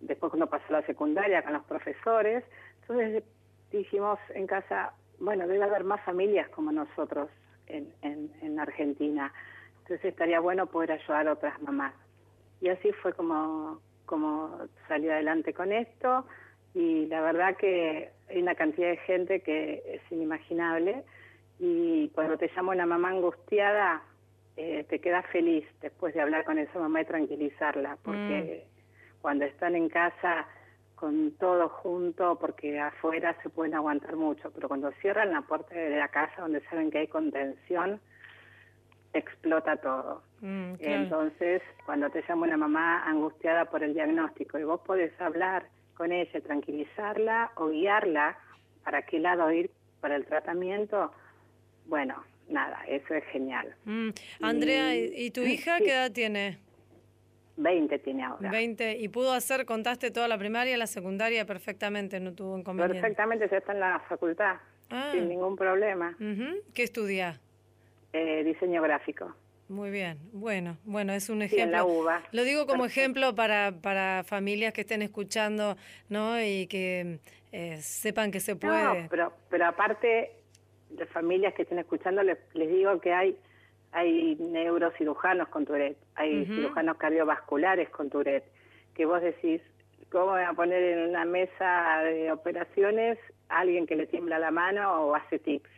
[0.02, 2.44] después cuando pasó la secundaria, con los profesores.
[2.82, 3.24] Entonces
[3.72, 7.30] dijimos en casa, bueno, debe haber más familias como nosotros
[7.68, 9.32] en, en, en Argentina.
[9.80, 11.94] Entonces estaría bueno poder ayudar a otras mamás.
[12.60, 16.26] Y así fue como, como salí adelante con esto.
[16.74, 21.04] Y la verdad que hay una cantidad de gente que es inimaginable.
[21.60, 24.02] Y cuando te llama una mamá angustiada,
[24.58, 27.98] eh, te quedas feliz después de hablar con esa mamá y tranquilizarla.
[28.04, 28.66] Porque
[29.22, 30.48] cuando están en casa
[30.96, 35.98] con todo junto, porque afuera se pueden aguantar mucho, pero cuando cierran la puerta de
[35.98, 38.00] la casa donde saben que hay contención,
[39.14, 40.24] explota todo.
[40.42, 41.04] Mm, claro.
[41.04, 46.12] Entonces, cuando te llama una mamá angustiada por el diagnóstico y vos podés hablar con
[46.12, 48.38] ella, tranquilizarla o guiarla
[48.84, 49.70] para qué lado ir
[50.02, 51.12] para el tratamiento,
[51.86, 53.74] bueno, nada, eso es genial.
[53.86, 54.10] Mm.
[54.42, 55.84] Andrea, ¿y y tu hija Sí.
[55.86, 56.58] qué edad tiene?
[57.56, 58.50] 20 tiene ahora.
[58.50, 58.98] 20.
[58.98, 63.00] ¿Y pudo hacer, contaste toda la primaria, la secundaria perfectamente, no tuvo inconveniente?
[63.00, 64.56] Perfectamente, ya está en la facultad,
[64.90, 65.12] Ah.
[65.14, 66.18] sin ningún problema.
[66.74, 67.40] ¿Qué estudia?
[68.12, 69.36] Eh, diseño gráfico.
[69.70, 71.78] Muy bien, bueno, bueno, es un ejemplo.
[71.78, 72.24] la uva.
[72.32, 75.78] Lo digo como ejemplo para, para familias que estén escuchando,
[76.10, 76.40] ¿no?
[76.42, 77.20] Y que
[77.52, 78.84] eh, sepan que se puede.
[78.84, 80.32] No, pero, pero aparte,
[80.90, 83.38] de familias que estén escuchando, les, les digo que hay,
[83.92, 88.46] hay neurocirujanos con Tourette, hay cirujanos cardiovasculares con Tourette,
[88.94, 89.62] que vos decís,
[90.12, 93.18] ¿cómo voy a poner en una mesa de operaciones
[93.50, 95.70] a alguien que le tiembla la mano o hace tics?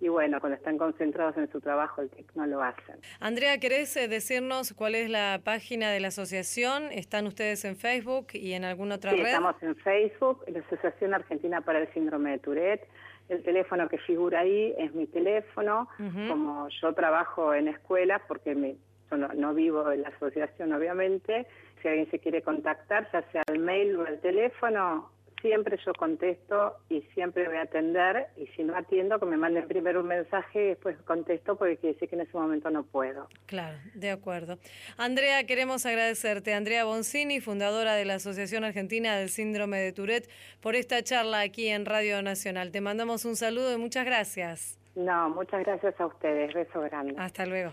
[0.00, 2.96] Y bueno, cuando están concentrados en su trabajo, el tic no lo hacen.
[3.20, 6.84] Andrea, ¿querés eh, decirnos cuál es la página de la asociación?
[6.90, 9.26] ¿Están ustedes en Facebook y en alguna otra Sí, red?
[9.26, 12.88] estamos en Facebook, la Asociación Argentina para el Síndrome de Tourette.
[13.28, 15.88] El teléfono que figura ahí es mi teléfono.
[16.28, 18.76] Como yo trabajo en escuelas, porque me-
[19.10, 21.46] yo no, no vivo en la asociación, obviamente,
[21.82, 26.76] si alguien se quiere contactar, ya sea al mail o al teléfono, siempre yo contesto
[26.88, 28.28] y siempre voy a atender.
[28.36, 31.94] Y si no atiendo, que me manden primero un mensaje y después contesto, porque quiere
[31.94, 33.28] decir que en ese momento no puedo.
[33.46, 34.58] Claro, de acuerdo.
[34.96, 36.54] Andrea, queremos agradecerte.
[36.54, 41.68] Andrea Boncini, fundadora de la Asociación Argentina del Síndrome de Tourette, por esta charla aquí
[41.68, 42.70] en Radio Nacional.
[42.72, 44.78] Te mandamos un saludo y muchas gracias.
[44.94, 46.52] No, muchas gracias a ustedes.
[46.52, 47.14] Beso grande.
[47.18, 47.72] Hasta luego.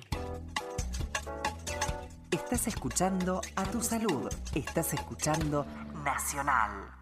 [2.32, 4.30] Estás escuchando a tu salud.
[4.56, 5.66] Estás escuchando
[6.04, 6.97] Nacional.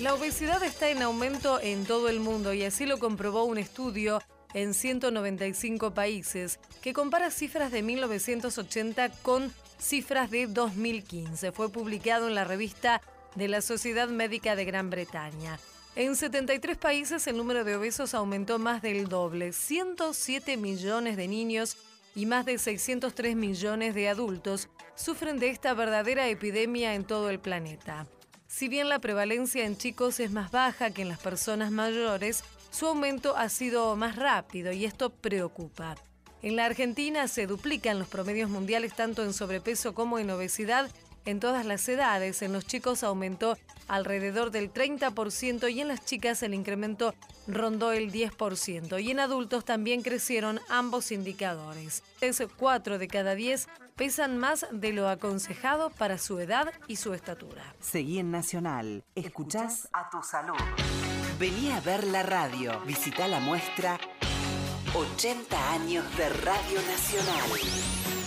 [0.00, 4.20] La obesidad está en aumento en todo el mundo y así lo comprobó un estudio
[4.52, 11.52] en 195 países que compara cifras de 1980 con cifras de 2015.
[11.52, 13.02] Fue publicado en la revista
[13.36, 15.60] de la Sociedad Médica de Gran Bretaña.
[15.94, 21.76] En 73 países el número de obesos aumentó más del doble, 107 millones de niños
[22.16, 27.38] y más de 603 millones de adultos sufren de esta verdadera epidemia en todo el
[27.38, 28.08] planeta.
[28.46, 32.86] Si bien la prevalencia en chicos es más baja que en las personas mayores, su
[32.86, 35.96] aumento ha sido más rápido y esto preocupa.
[36.42, 40.90] En la Argentina se duplican los promedios mundiales tanto en sobrepeso como en obesidad
[41.24, 42.42] en todas las edades.
[42.42, 43.56] En los chicos aumentó
[43.88, 47.14] alrededor del 30% y en las chicas el incremento
[47.46, 49.02] rondó el 10%.
[49.02, 52.02] Y en adultos también crecieron ambos indicadores.
[52.20, 57.14] Es 4 de cada 10 pesan más de lo aconsejado para su edad y su
[57.14, 57.62] estatura.
[57.80, 59.04] Seguí en Nacional.
[59.14, 60.56] Escuchás a tu salud.
[61.38, 62.80] Vení a ver la radio.
[62.86, 63.98] Visita la muestra
[64.94, 67.50] 80 años de Radio Nacional.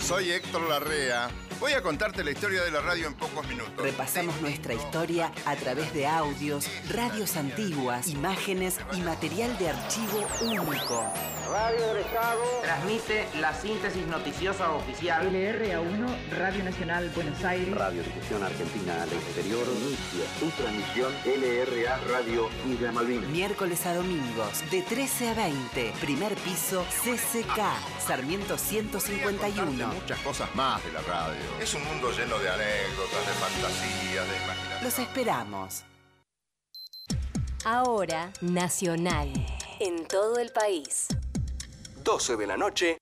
[0.02, 1.30] Soy Héctor Larrea.
[1.60, 3.74] Voy a contarte la historia de la radio en pocos minutos.
[3.76, 11.12] Repasamos nuestra historia a través de audios, radios antiguas, imágenes y material de archivo único.
[11.50, 15.32] Radio del Estado transmite la síntesis noticiosa oficial.
[15.32, 17.74] LRA1, Radio Nacional Buenos Aires.
[17.74, 23.30] Radiodifusión Argentina al exterior inicia su transmisión LRA Radio Villa Malvinas.
[23.30, 27.58] Miércoles a domingos, de 13 a 20, primer piso CCK,
[28.06, 29.88] Sarmiento 151.
[29.88, 31.47] Muchas cosas más de la radio.
[31.60, 34.84] Es un mundo lleno de anécdotas, de fantasías, de imaginación.
[34.84, 35.84] Los esperamos.
[37.64, 39.32] Ahora, Nacional.
[39.80, 41.08] En todo el país.
[42.04, 42.98] 12 de la noche,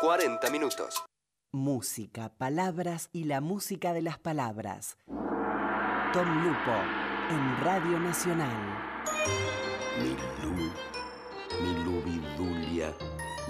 [0.00, 1.04] 40 minutos.
[1.52, 4.96] Música, palabras y la música de las palabras.
[6.12, 6.76] Tom Lupo,
[7.30, 8.56] en Radio Nacional.
[10.00, 10.72] Mi lu,
[11.62, 12.92] mi lubidulia,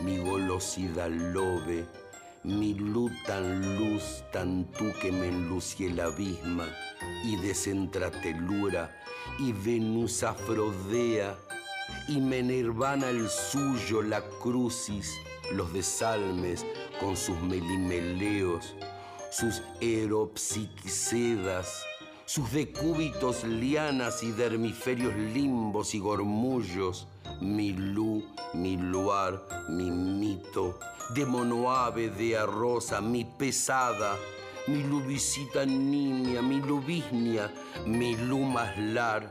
[0.03, 1.87] mi golosidad lobe,
[2.45, 6.69] mi lu tan luz, tan tú que me enlucie el abisma,
[7.25, 8.95] y desentratelura,
[9.39, 11.39] y Venus afrodea,
[12.07, 15.19] y me nirvana el suyo, la crucis,
[15.53, 16.67] los desalmes
[17.01, 18.75] con sus melimeleos,
[19.31, 21.83] sus eropsiquisedas,
[22.27, 27.09] sus decúbitos lianas y dermiferios limbos y gormullos,
[27.41, 28.23] mi lu,
[28.55, 30.79] mi luar, mi mito,
[31.15, 34.17] de monoave de arroza, mi pesada,
[34.67, 37.51] mi lubicita nimia, mi lubisnia,
[37.87, 39.23] mi lu maslar,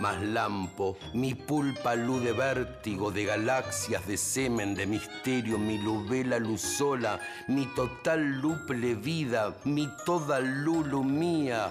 [0.00, 6.38] más lampo, mi pulpa luz de vértigo, de galaxias, de semen, de misterio, mi luvela
[6.38, 11.70] luzola, mi total luple vida, mi toda lulu mía.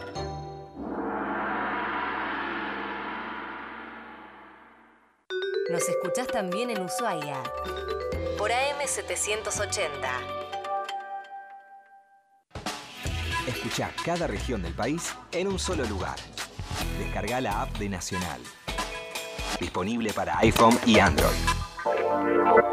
[5.69, 7.43] Nos escuchás también en Ushuaia.
[8.39, 9.87] Por AM780.
[13.47, 16.15] Escucha cada región del país en un solo lugar.
[16.97, 18.41] Descarga la app de Nacional.
[19.59, 21.37] Disponible para iPhone y Android.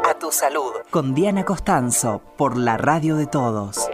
[0.03, 0.73] A tu salud.
[0.89, 3.87] Con Diana Costanzo, por la radio de todos.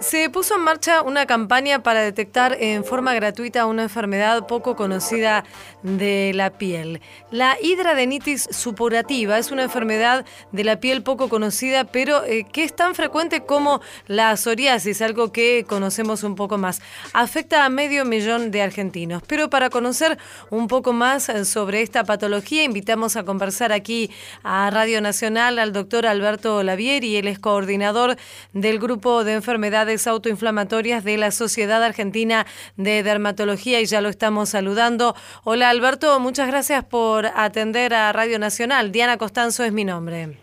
[0.00, 5.42] Se puso en marcha una campaña para detectar en forma gratuita una enfermedad poco conocida
[5.82, 7.00] de la piel.
[7.32, 12.76] La hidradenitis supurativa es una enfermedad de la piel poco conocida, pero eh, que es
[12.76, 16.80] tan frecuente como la psoriasis, algo que conocemos un poco más.
[17.12, 19.24] Afecta a medio millón de argentinos.
[19.26, 20.16] Pero para conocer
[20.50, 24.12] un poco más sobre esta patología, invitamos a conversar aquí
[24.44, 28.16] a Radio Nacional al doctor Alberto Lavieri, él es coordinador
[28.52, 34.50] del grupo de enfermedades autoinflamatorias de la Sociedad Argentina de Dermatología y ya lo estamos
[34.50, 35.14] saludando.
[35.44, 38.92] Hola Alberto, muchas gracias por atender a Radio Nacional.
[38.92, 40.36] Diana Costanzo es mi nombre.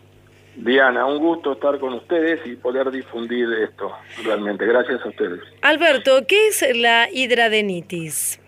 [0.56, 3.92] Diana, un gusto estar con ustedes y poder difundir esto,
[4.24, 4.64] realmente.
[4.64, 5.40] Gracias a ustedes.
[5.62, 8.40] Alberto, ¿qué es la hidradenitis?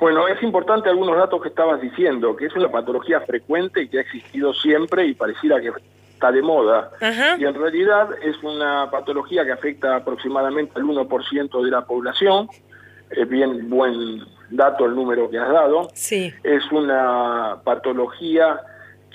[0.00, 3.98] Bueno, es importante algunos datos que estabas diciendo, que es una patología frecuente y que
[3.98, 5.70] ha existido siempre y pareciera que
[6.22, 6.90] está de moda.
[7.38, 12.48] Y en realidad es una patología que afecta aproximadamente al 1% de la población.
[13.10, 15.88] Es bien buen dato el número que has dado.
[15.94, 16.32] Sí.
[16.44, 18.60] Es una patología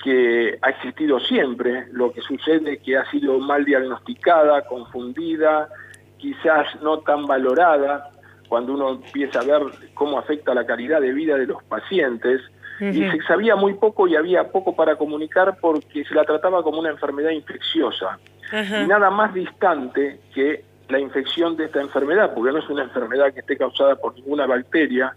[0.04, 1.86] que ha existido siempre.
[1.92, 5.70] Lo que sucede es que ha sido mal diagnosticada, confundida,
[6.18, 8.10] quizás no tan valorada
[8.48, 9.62] cuando uno empieza a ver
[9.94, 12.42] cómo afecta la calidad de vida de los pacientes
[12.80, 16.78] y se sabía muy poco y había poco para comunicar porque se la trataba como
[16.78, 18.18] una enfermedad infecciosa.
[18.52, 23.32] Y nada más distante que la infección de esta enfermedad, porque no es una enfermedad
[23.32, 25.14] que esté causada por ninguna bacteria,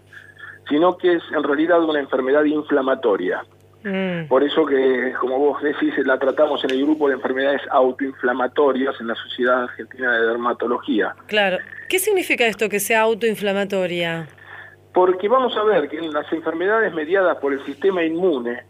[0.68, 3.42] sino que es en realidad una enfermedad inflamatoria.
[3.84, 4.28] Mm.
[4.28, 9.08] Por eso que, como vos decís, la tratamos en el grupo de enfermedades autoinflamatorias en
[9.08, 11.14] la Sociedad Argentina de Dermatología.
[11.26, 11.58] Claro.
[11.88, 14.28] ¿Qué significa esto que sea autoinflamatoria?
[14.92, 18.62] Porque vamos a ver que en las enfermedades mediadas por el sistema inmune,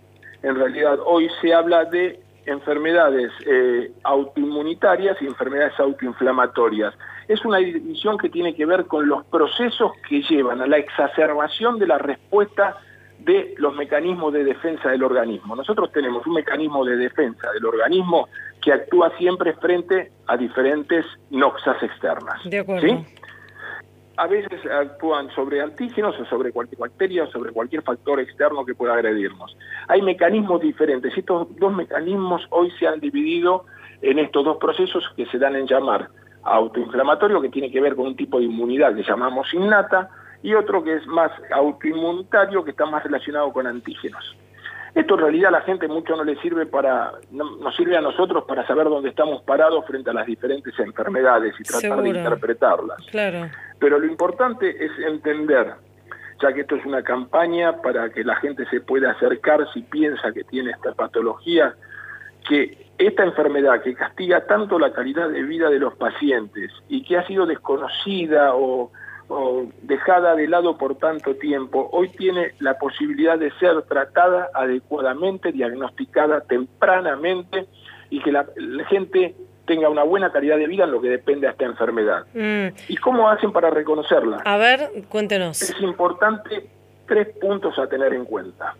[0.42, 6.94] en realidad hoy se habla de enfermedades eh, autoinmunitarias y enfermedades autoinflamatorias.
[7.28, 11.78] Es una división que tiene que ver con los procesos que llevan a la exacerbación
[11.78, 12.78] de la respuesta
[13.20, 15.54] de los mecanismos de defensa del organismo.
[15.54, 18.28] Nosotros tenemos un mecanismo de defensa del organismo
[18.60, 22.42] que actúa siempre frente a diferentes noxas externas.
[22.44, 23.04] De acuerdo
[24.16, 28.74] a veces actúan sobre antígenos o sobre cualquier bacteria o sobre cualquier factor externo que
[28.74, 29.56] pueda agredirnos.
[29.88, 31.16] Hay mecanismos diferentes.
[31.16, 33.64] Estos dos mecanismos hoy se han dividido
[34.02, 36.08] en estos dos procesos que se dan en llamar
[36.42, 40.10] autoinflamatorio, que tiene que ver con un tipo de inmunidad que llamamos innata,
[40.42, 44.36] y otro que es más autoinmunitario, que está más relacionado con antígenos.
[44.94, 48.02] Esto en realidad a la gente mucho no le sirve para, no, nos sirve a
[48.02, 52.98] nosotros para saber dónde estamos parados frente a las diferentes enfermedades y tratar de interpretarlas.
[53.10, 53.48] Claro.
[53.82, 55.74] Pero lo importante es entender,
[56.40, 60.30] ya que esto es una campaña para que la gente se pueda acercar si piensa
[60.30, 61.74] que tiene esta patología,
[62.48, 67.18] que esta enfermedad que castiga tanto la calidad de vida de los pacientes y que
[67.18, 68.92] ha sido desconocida o
[69.82, 76.42] dejada de lado por tanto tiempo, hoy tiene la posibilidad de ser tratada adecuadamente, diagnosticada
[76.42, 77.66] tempranamente
[78.10, 78.46] y que la,
[78.88, 79.34] gente
[79.66, 82.26] tenga una buena calidad de vida en lo que depende de esta enfermedad.
[82.34, 82.74] Mm.
[82.88, 84.38] ¿Y cómo hacen para reconocerla?
[84.44, 85.62] A ver, cuéntenos.
[85.62, 86.66] Es importante
[87.06, 88.74] tres puntos a tener en cuenta.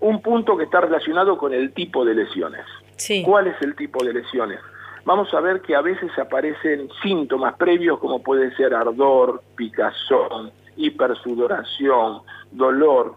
[0.00, 2.64] Un punto que está relacionado con el tipo de lesiones.
[3.24, 4.60] ¿Cuál es el tipo de lesiones?
[5.04, 12.22] vamos a ver que a veces aparecen síntomas previos como puede ser ardor, picazón, hipersudoración,
[12.50, 13.16] dolor,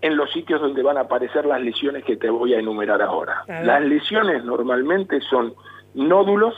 [0.00, 3.44] en los sitios donde van a aparecer las lesiones que te voy a enumerar ahora.
[3.46, 5.54] Las lesiones normalmente son
[5.94, 6.54] nódulos,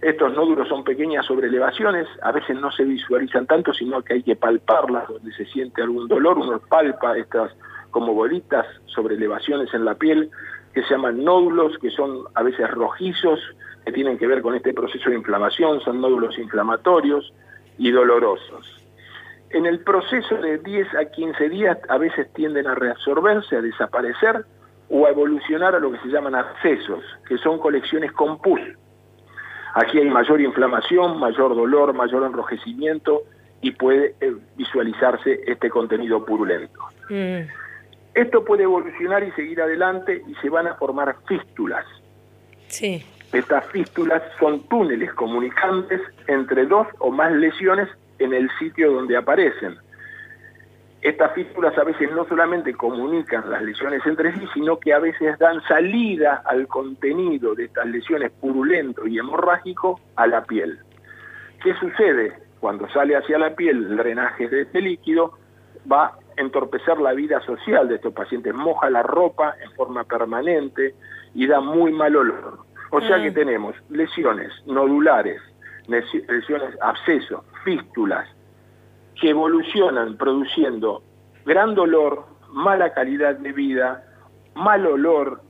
[0.00, 4.36] estos nódulos son pequeñas sobrelevaciones, a veces no se visualizan tanto, sino que hay que
[4.36, 7.52] palparlas donde se siente algún dolor, uno palpa estas
[7.90, 10.30] como bolitas sobrelevaciones en la piel,
[10.74, 13.38] que se llaman nódulos, que son a veces rojizos,
[13.84, 17.32] que tienen que ver con este proceso de inflamación, son nódulos inflamatorios
[17.78, 18.81] y dolorosos.
[19.52, 24.46] En el proceso de 10 a 15 días a veces tienden a reabsorberse, a desaparecer
[24.88, 28.60] o a evolucionar a lo que se llaman abscesos, que son colecciones con pus.
[29.74, 33.22] Aquí hay mayor inflamación, mayor dolor, mayor enrojecimiento
[33.60, 36.80] y puede eh, visualizarse este contenido purulento.
[37.08, 37.48] Mm.
[38.14, 41.86] Esto puede evolucionar y seguir adelante y se van a formar fístulas.
[42.68, 43.04] Sí.
[43.32, 47.88] Estas fístulas son túneles comunicantes entre dos o más lesiones
[48.22, 49.76] en el sitio donde aparecen.
[51.00, 55.36] Estas fístulas a veces no solamente comunican las lesiones entre sí, sino que a veces
[55.38, 60.78] dan salida al contenido de estas lesiones purulento y hemorrágico a la piel.
[61.62, 62.34] ¿Qué sucede?
[62.60, 65.36] Cuando sale hacia la piel el drenaje de este líquido,
[65.90, 70.94] va entorpecer la vida social de estos pacientes, moja la ropa en forma permanente
[71.34, 72.58] y da muy mal olor.
[72.90, 75.40] O sea que tenemos lesiones nodulares,
[75.88, 78.28] lesiones abscesos, fístulas,
[79.20, 81.02] que evolucionan produciendo
[81.44, 84.04] gran dolor, mala calidad de vida,
[84.54, 85.42] mal olor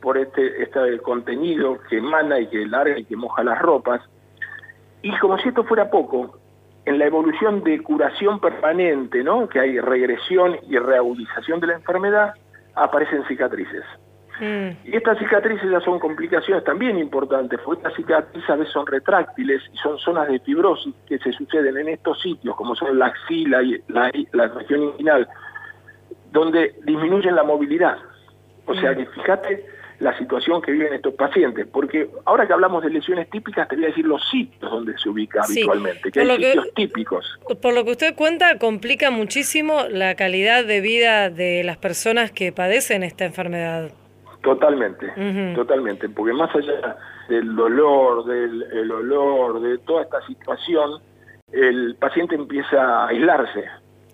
[0.00, 4.02] por este, este contenido que emana y que larga y que moja las ropas.
[5.02, 6.38] Y como si esto fuera poco,
[6.84, 9.48] en la evolución de curación permanente, ¿no?
[9.48, 12.34] que hay regresión y reagudización de la enfermedad,
[12.74, 13.84] aparecen cicatrices.
[14.40, 14.70] Mm.
[14.84, 19.62] Y estas cicatrices ya son complicaciones también importantes, porque estas cicatrices a veces son retráctiles
[19.72, 23.62] y son zonas de fibrosis que se suceden en estos sitios, como son la axila
[23.62, 25.28] y la, la región inguinal,
[26.32, 27.98] donde disminuyen la movilidad.
[28.66, 28.96] O sea mm.
[28.96, 29.66] que fíjate
[30.00, 33.84] la situación que viven estos pacientes, porque ahora que hablamos de lesiones típicas, te voy
[33.84, 37.38] a decir los sitios donde se ubica habitualmente, que hay sitios típicos.
[37.62, 42.52] Por lo que usted cuenta, complica muchísimo la calidad de vida de las personas que
[42.52, 43.92] padecen esta enfermedad.
[44.44, 45.10] Totalmente,
[45.54, 46.96] totalmente, porque más allá
[47.28, 51.00] del dolor, del olor, de toda esta situación,
[51.50, 53.64] el paciente empieza a aislarse.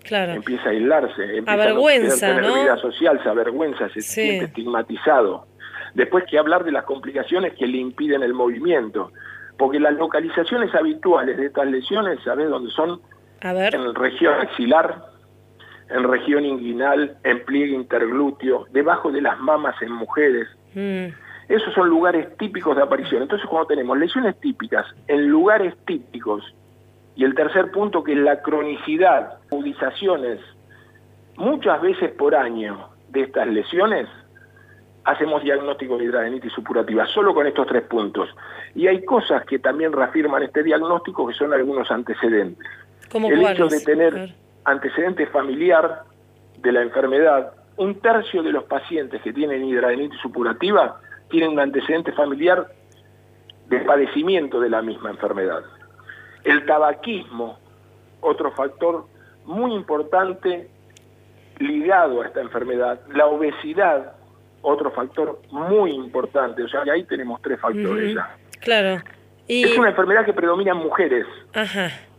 [0.03, 0.31] Claro.
[0.31, 5.45] Empieza a aislarse, empieza avergüenza, a tener vida social, se avergüenza, se siente estigmatizado.
[5.93, 9.11] Después que hablar de las complicaciones que le impiden el movimiento,
[9.57, 13.01] porque las localizaciones habituales de estas lesiones, ¿sabes dónde son?
[13.41, 13.75] A ver.
[13.75, 15.03] En región axilar,
[15.93, 20.47] en región inguinal, en pliegue interglúteo, debajo de las mamas en mujeres.
[20.73, 21.07] Mm.
[21.49, 23.23] Esos son lugares típicos de aparición.
[23.23, 26.53] Entonces, cuando tenemos lesiones típicas en lugares típicos,
[27.15, 30.39] y el tercer punto que es la cronicidad, agudizaciones,
[31.35, 34.07] muchas veces por año de estas lesiones,
[35.03, 38.29] hacemos diagnóstico de hidradenitis supurativa, solo con estos tres puntos.
[38.75, 42.65] Y hay cosas que también reafirman este diagnóstico que son algunos antecedentes.
[43.11, 44.33] ¿Cómo el hecho de tener
[44.65, 46.03] antecedente familiar
[46.57, 50.99] de la enfermedad, un tercio de los pacientes que tienen hidradenitis supurativa
[51.29, 52.67] tienen un antecedente familiar
[53.67, 55.63] de padecimiento de la misma enfermedad.
[56.43, 57.57] El tabaquismo,
[58.19, 59.07] otro factor
[59.45, 60.69] muy importante
[61.57, 62.99] ligado a esta enfermedad.
[63.13, 64.13] La obesidad,
[64.61, 66.63] otro factor muy importante.
[66.63, 68.35] O sea, ahí tenemos tres factores ya.
[68.59, 69.01] Claro.
[69.47, 71.25] Es una enfermedad que predomina en mujeres.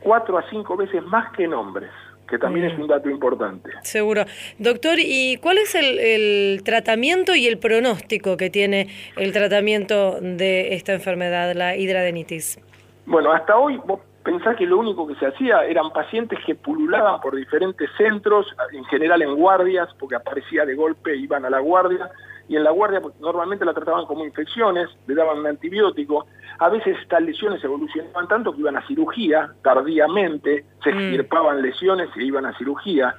[0.01, 1.90] Cuatro a cinco veces más que en hombres
[2.33, 3.70] que también es un dato importante.
[3.83, 4.24] Seguro.
[4.59, 10.95] Doctor, ¿y cuál es el, tratamiento y el pronóstico que tiene el tratamiento de esta
[10.95, 12.59] enfermedad, la hidradenitis?
[13.05, 17.20] Bueno, hasta hoy vos pensás que lo único que se hacía eran pacientes que pululaban
[17.20, 22.11] por diferentes centros, en general en guardias, porque aparecía de golpe, iban a la guardia,
[22.49, 26.26] y en la guardia pues, normalmente la trataban como infecciones, le daban un antibiótico,
[26.59, 30.99] a veces estas lesiones evolucionaban tanto que iban a cirugía tardíamente, se mm.
[30.99, 33.14] extirpaban lesiones e iban a cirugía.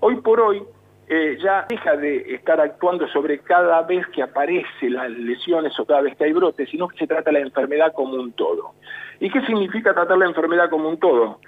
[0.00, 0.62] Hoy por hoy
[1.10, 6.02] eh, ya deja de estar actuando sobre cada vez que aparecen las lesiones o cada
[6.02, 8.74] vez que hay brotes, sino que se trata la enfermedad como un todo.
[9.18, 11.40] ¿Y qué significa tratar la enfermedad como un todo?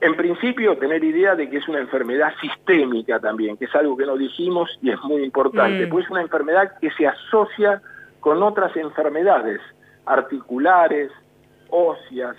[0.00, 4.06] En principio, tener idea de que es una enfermedad sistémica también, que es algo que
[4.06, 5.90] no dijimos y es muy importante, mm.
[5.90, 7.80] pues es una enfermedad que se asocia
[8.20, 9.60] con otras enfermedades
[10.06, 11.10] articulares,
[11.70, 12.36] óseas,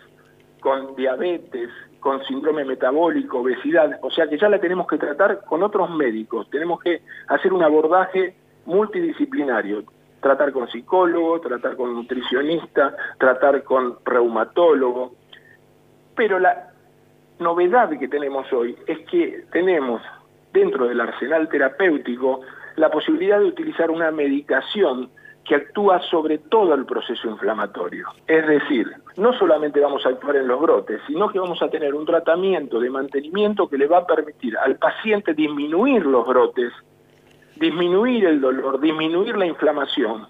[0.59, 1.69] con diabetes,
[1.99, 6.49] con síndrome metabólico, obesidad, o sea que ya la tenemos que tratar con otros médicos,
[6.49, 9.83] tenemos que hacer un abordaje multidisciplinario,
[10.21, 15.15] tratar con psicólogo, tratar con nutricionista, tratar con reumatólogo,
[16.15, 16.72] pero la
[17.43, 20.01] novedad que tenemos hoy es que tenemos
[20.51, 22.41] dentro del arsenal terapéutico
[22.75, 25.09] la posibilidad de utilizar una medicación
[25.43, 28.07] que actúa sobre todo el proceso inflamatorio.
[28.27, 28.87] Es decir,
[29.17, 32.79] no solamente vamos a actuar en los brotes, sino que vamos a tener un tratamiento
[32.79, 36.71] de mantenimiento que le va a permitir al paciente disminuir los brotes,
[37.57, 40.27] disminuir el dolor, disminuir la inflamación,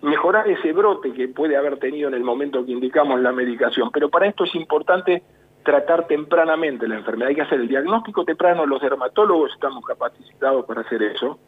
[0.00, 3.90] mejorar ese brote que puede haber tenido en el momento que indicamos la medicación.
[3.92, 5.22] Pero para esto es importante
[5.62, 7.28] tratar tempranamente la enfermedad.
[7.28, 11.38] Hay que hacer el diagnóstico temprano, los dermatólogos estamos capacitados para hacer eso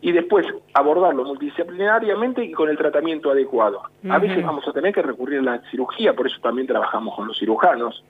[0.00, 3.84] y después abordarlo multidisciplinariamente y con el tratamiento adecuado.
[4.10, 7.26] A veces vamos a tener que recurrir a la cirugía, por eso también trabajamos con
[7.26, 8.04] los cirujanos.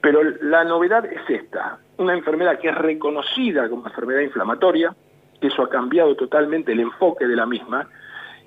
[0.00, 4.94] Pero la novedad es esta, una enfermedad que es reconocida como enfermedad inflamatoria,
[5.40, 7.88] eso ha cambiado totalmente el enfoque de la misma,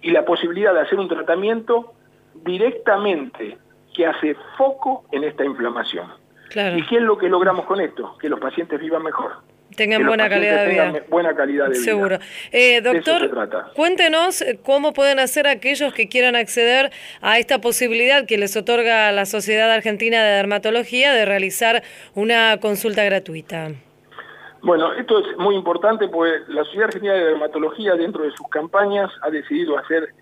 [0.01, 1.93] y la posibilidad de hacer un tratamiento
[2.43, 3.57] directamente
[3.97, 6.07] que hace foco en esta inflamación.
[6.51, 8.15] ¿Y qué es lo que logramos con esto?
[8.21, 9.31] Que los pacientes vivan mejor.
[9.75, 11.03] Tengan buena calidad de vida.
[11.09, 11.83] buena calidad de vida.
[11.83, 12.19] Seguro.
[12.51, 13.29] Eh, doctor,
[13.75, 16.91] cuéntenos eh, cómo pueden hacer aquellos que quieran acceder
[17.21, 21.83] a esta posibilidad que les otorga la Sociedad Argentina de Dermatología de realizar
[22.15, 23.71] una consulta gratuita.
[24.61, 29.11] Bueno, esto es muy importante porque la Sociedad Argentina de Dermatología dentro de sus campañas
[29.21, 30.13] ha decidido hacer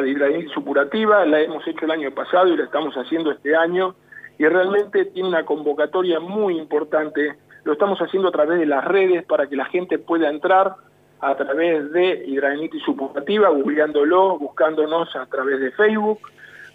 [0.00, 3.94] la de supurativa, la hemos hecho el año pasado y la estamos haciendo este año,
[4.38, 7.36] y realmente tiene una convocatoria muy importante.
[7.64, 10.76] Lo estamos haciendo a través de las redes para que la gente pueda entrar
[11.20, 16.20] a través de hidradenitis supurativa, googleándolo, buscándonos a través de Facebook,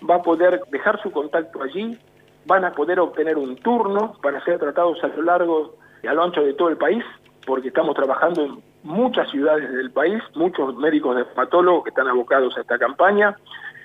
[0.09, 1.97] va a poder dejar su contacto allí,
[2.45, 6.23] van a poder obtener un turno para ser tratados a lo largo y a lo
[6.23, 7.03] ancho de todo el país,
[7.45, 12.61] porque estamos trabajando en muchas ciudades del país, muchos médicos dermatólogos que están abocados a
[12.61, 13.37] esta campaña.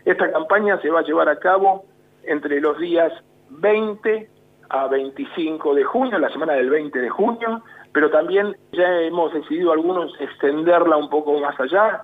[0.05, 1.85] Esta campaña se va a llevar a cabo
[2.25, 3.13] entre los días
[3.51, 4.31] 20
[4.69, 9.73] a 25 de junio, la semana del 20 de junio, pero también ya hemos decidido
[9.73, 12.03] algunos extenderla un poco más allá,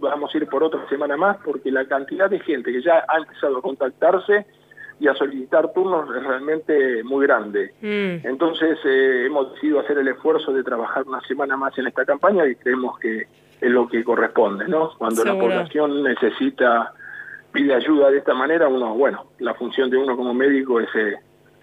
[0.00, 3.18] vamos a ir por otra semana más, porque la cantidad de gente que ya ha
[3.18, 4.46] empezado a contactarse
[4.98, 7.72] y a solicitar turnos es realmente muy grande.
[7.82, 8.26] Mm.
[8.26, 12.46] Entonces eh, hemos decidido hacer el esfuerzo de trabajar una semana más en esta campaña
[12.46, 13.26] y creemos que
[13.60, 14.90] es lo que corresponde, ¿no?
[14.98, 16.92] Cuando la población necesita,
[17.52, 21.16] pide ayuda de esta manera, uno, bueno, la función de uno como médico es eh,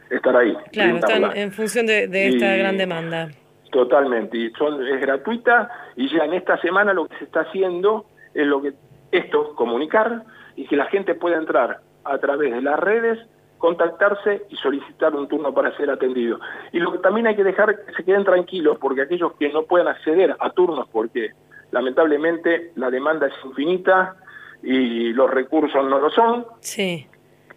[0.09, 0.55] estar ahí.
[0.71, 3.29] Claro, están en función de, esta gran demanda.
[3.71, 8.05] Totalmente, y son, es gratuita y ya en esta semana lo que se está haciendo
[8.35, 8.73] es lo que
[9.11, 10.23] esto, comunicar
[10.55, 13.19] y que la gente pueda entrar a través de las redes,
[13.57, 16.39] contactarse y solicitar un turno para ser atendido.
[16.73, 19.63] Y lo que también hay que dejar que se queden tranquilos, porque aquellos que no
[19.63, 21.31] puedan acceder a turnos, porque
[21.71, 24.17] lamentablemente la demanda es infinita
[24.61, 27.07] y los recursos no lo son, sí.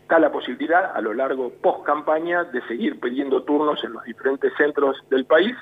[0.00, 4.52] está la posibilidad a lo largo post campaña de seguir pidiendo turnos en los diferentes
[4.56, 5.56] centros del país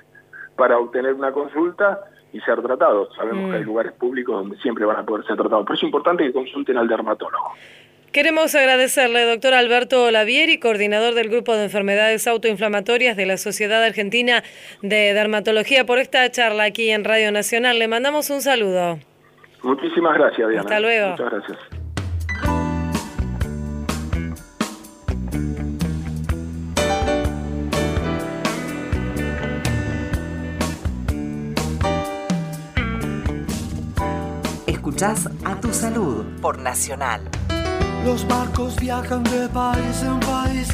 [0.56, 2.00] para obtener una consulta
[2.34, 3.14] y ser tratados.
[3.16, 3.66] Sabemos que hay mm.
[3.66, 6.88] lugares públicos donde siempre van a poder ser tratados, pero es importante que consulten al
[6.88, 7.52] dermatólogo.
[8.14, 14.44] Queremos agradecerle, doctor Alberto Lavieri, coordinador del Grupo de Enfermedades Autoinflamatorias de la Sociedad Argentina
[14.82, 17.80] de Dermatología, por esta charla aquí en Radio Nacional.
[17.80, 19.00] Le mandamos un saludo.
[19.64, 20.60] Muchísimas gracias, Diana.
[20.60, 21.10] Hasta luego.
[21.10, 21.58] Muchas gracias.
[34.68, 37.22] Escuchás a tu salud por Nacional.
[38.04, 40.68] Los barcos viajan de país en país,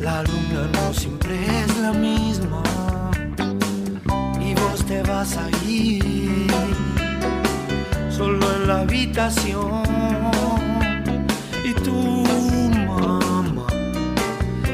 [0.00, 2.62] la luna no siempre es la misma.
[4.40, 6.46] Y vos te vas a ir
[8.08, 9.82] solo en la habitación.
[11.64, 12.24] Y tu
[12.86, 13.66] mamá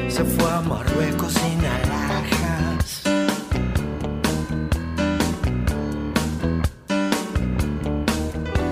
[0.07, 2.00] se fue a Marruecos sin alhajas.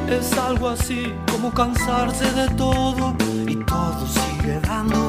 [0.10, 3.16] Es algo así como cansarse de todo
[3.48, 5.09] y todo sigue dando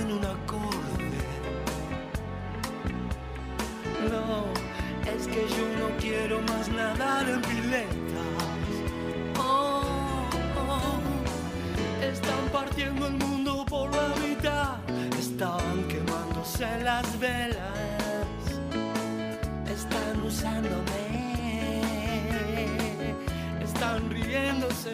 [0.00, 0.70] en.
[4.10, 4.44] No,
[5.12, 7.88] es que yo no quiero más nadar en piletas.
[9.38, 9.82] Oh,
[10.56, 11.00] oh,
[12.02, 14.76] están partiendo el mundo por la mitad.
[15.18, 17.78] Están quemándose las velas.
[19.66, 21.28] Están usándome
[23.78, 24.92] están riéndose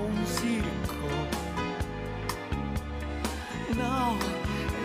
[0.00, 1.08] un circo.
[3.76, 4.16] No,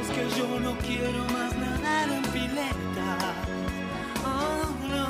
[0.02, 3.18] es que yo no quiero más nadar en pileta.
[4.26, 5.08] Oh, no.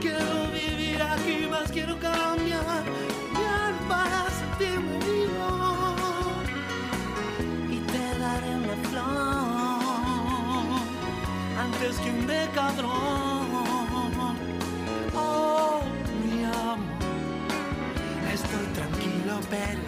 [0.00, 5.48] Quiero vivir aquí, más quiero cambiar, cambiar para sentirme vivo.
[7.70, 9.84] Y te daré una flor
[11.58, 13.23] antes que un decadrón.
[19.54, 19.83] Tranquilo,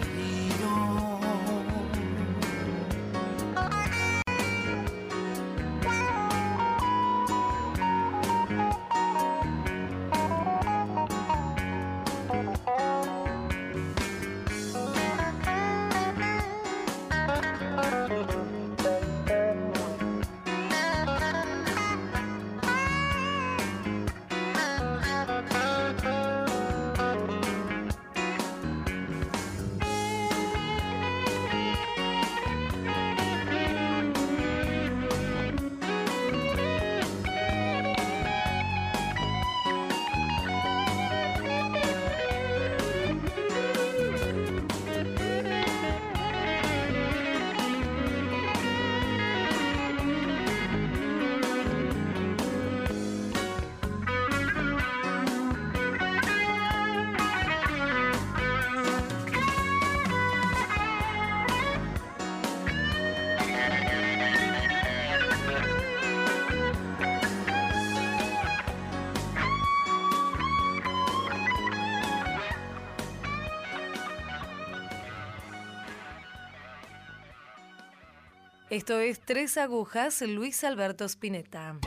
[78.69, 81.77] Esto es Tres Agujas, Luis Alberto Spinetta.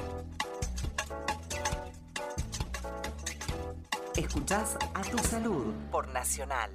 [4.16, 6.70] Escuchás a tu salud por Nacional.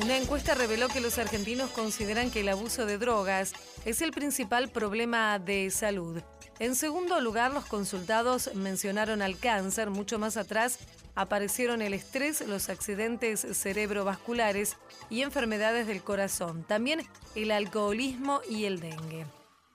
[0.00, 3.52] Una encuesta reveló que los argentinos consideran que el abuso de drogas
[3.84, 6.22] es el principal problema de salud.
[6.58, 9.90] En segundo lugar, los consultados mencionaron al cáncer.
[9.90, 10.78] Mucho más atrás
[11.16, 14.76] aparecieron el estrés, los accidentes cerebrovasculares
[15.10, 16.62] y enfermedades del corazón.
[16.62, 17.00] También
[17.34, 19.26] el alcoholismo y el dengue.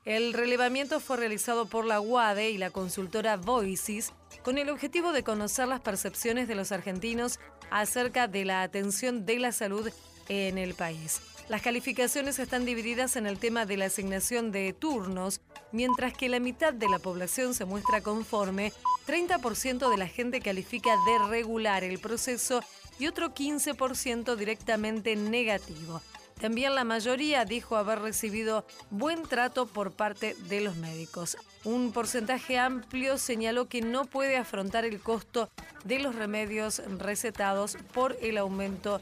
[0.05, 4.13] El relevamiento fue realizado por la UADE y la consultora Voices
[4.43, 7.39] con el objetivo de conocer las percepciones de los argentinos
[7.69, 9.91] acerca de la atención de la salud
[10.27, 11.21] en el país.
[11.49, 16.39] Las calificaciones están divididas en el tema de la asignación de turnos, mientras que la
[16.39, 18.71] mitad de la población se muestra conforme,
[19.07, 22.63] 30% de la gente califica de regular el proceso
[22.99, 26.01] y otro 15% directamente negativo.
[26.39, 31.37] También la mayoría dijo haber recibido buen trato por parte de los médicos.
[31.63, 35.51] Un porcentaje amplio señaló que no puede afrontar el costo
[35.83, 38.99] de los remedios recetados por el aumento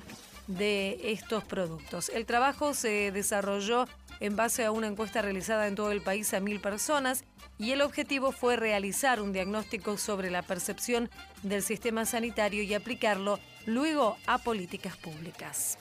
[0.49, 2.09] de estos productos.
[2.09, 3.87] El trabajo se desarrolló
[4.19, 7.23] en base a una encuesta realizada en todo el país a mil personas
[7.57, 11.09] y el objetivo fue realizar un diagnóstico sobre la percepción
[11.43, 15.77] del sistema sanitario y aplicarlo luego a políticas públicas.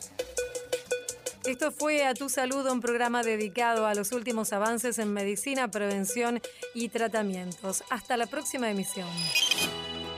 [1.44, 6.42] Esto fue A Tu Salud, un programa dedicado a los últimos avances en medicina, prevención
[6.74, 7.84] y tratamientos.
[7.88, 9.08] Hasta la próxima emisión.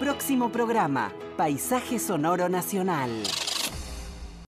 [0.00, 3.10] Próximo programa, Paisaje Sonoro Nacional.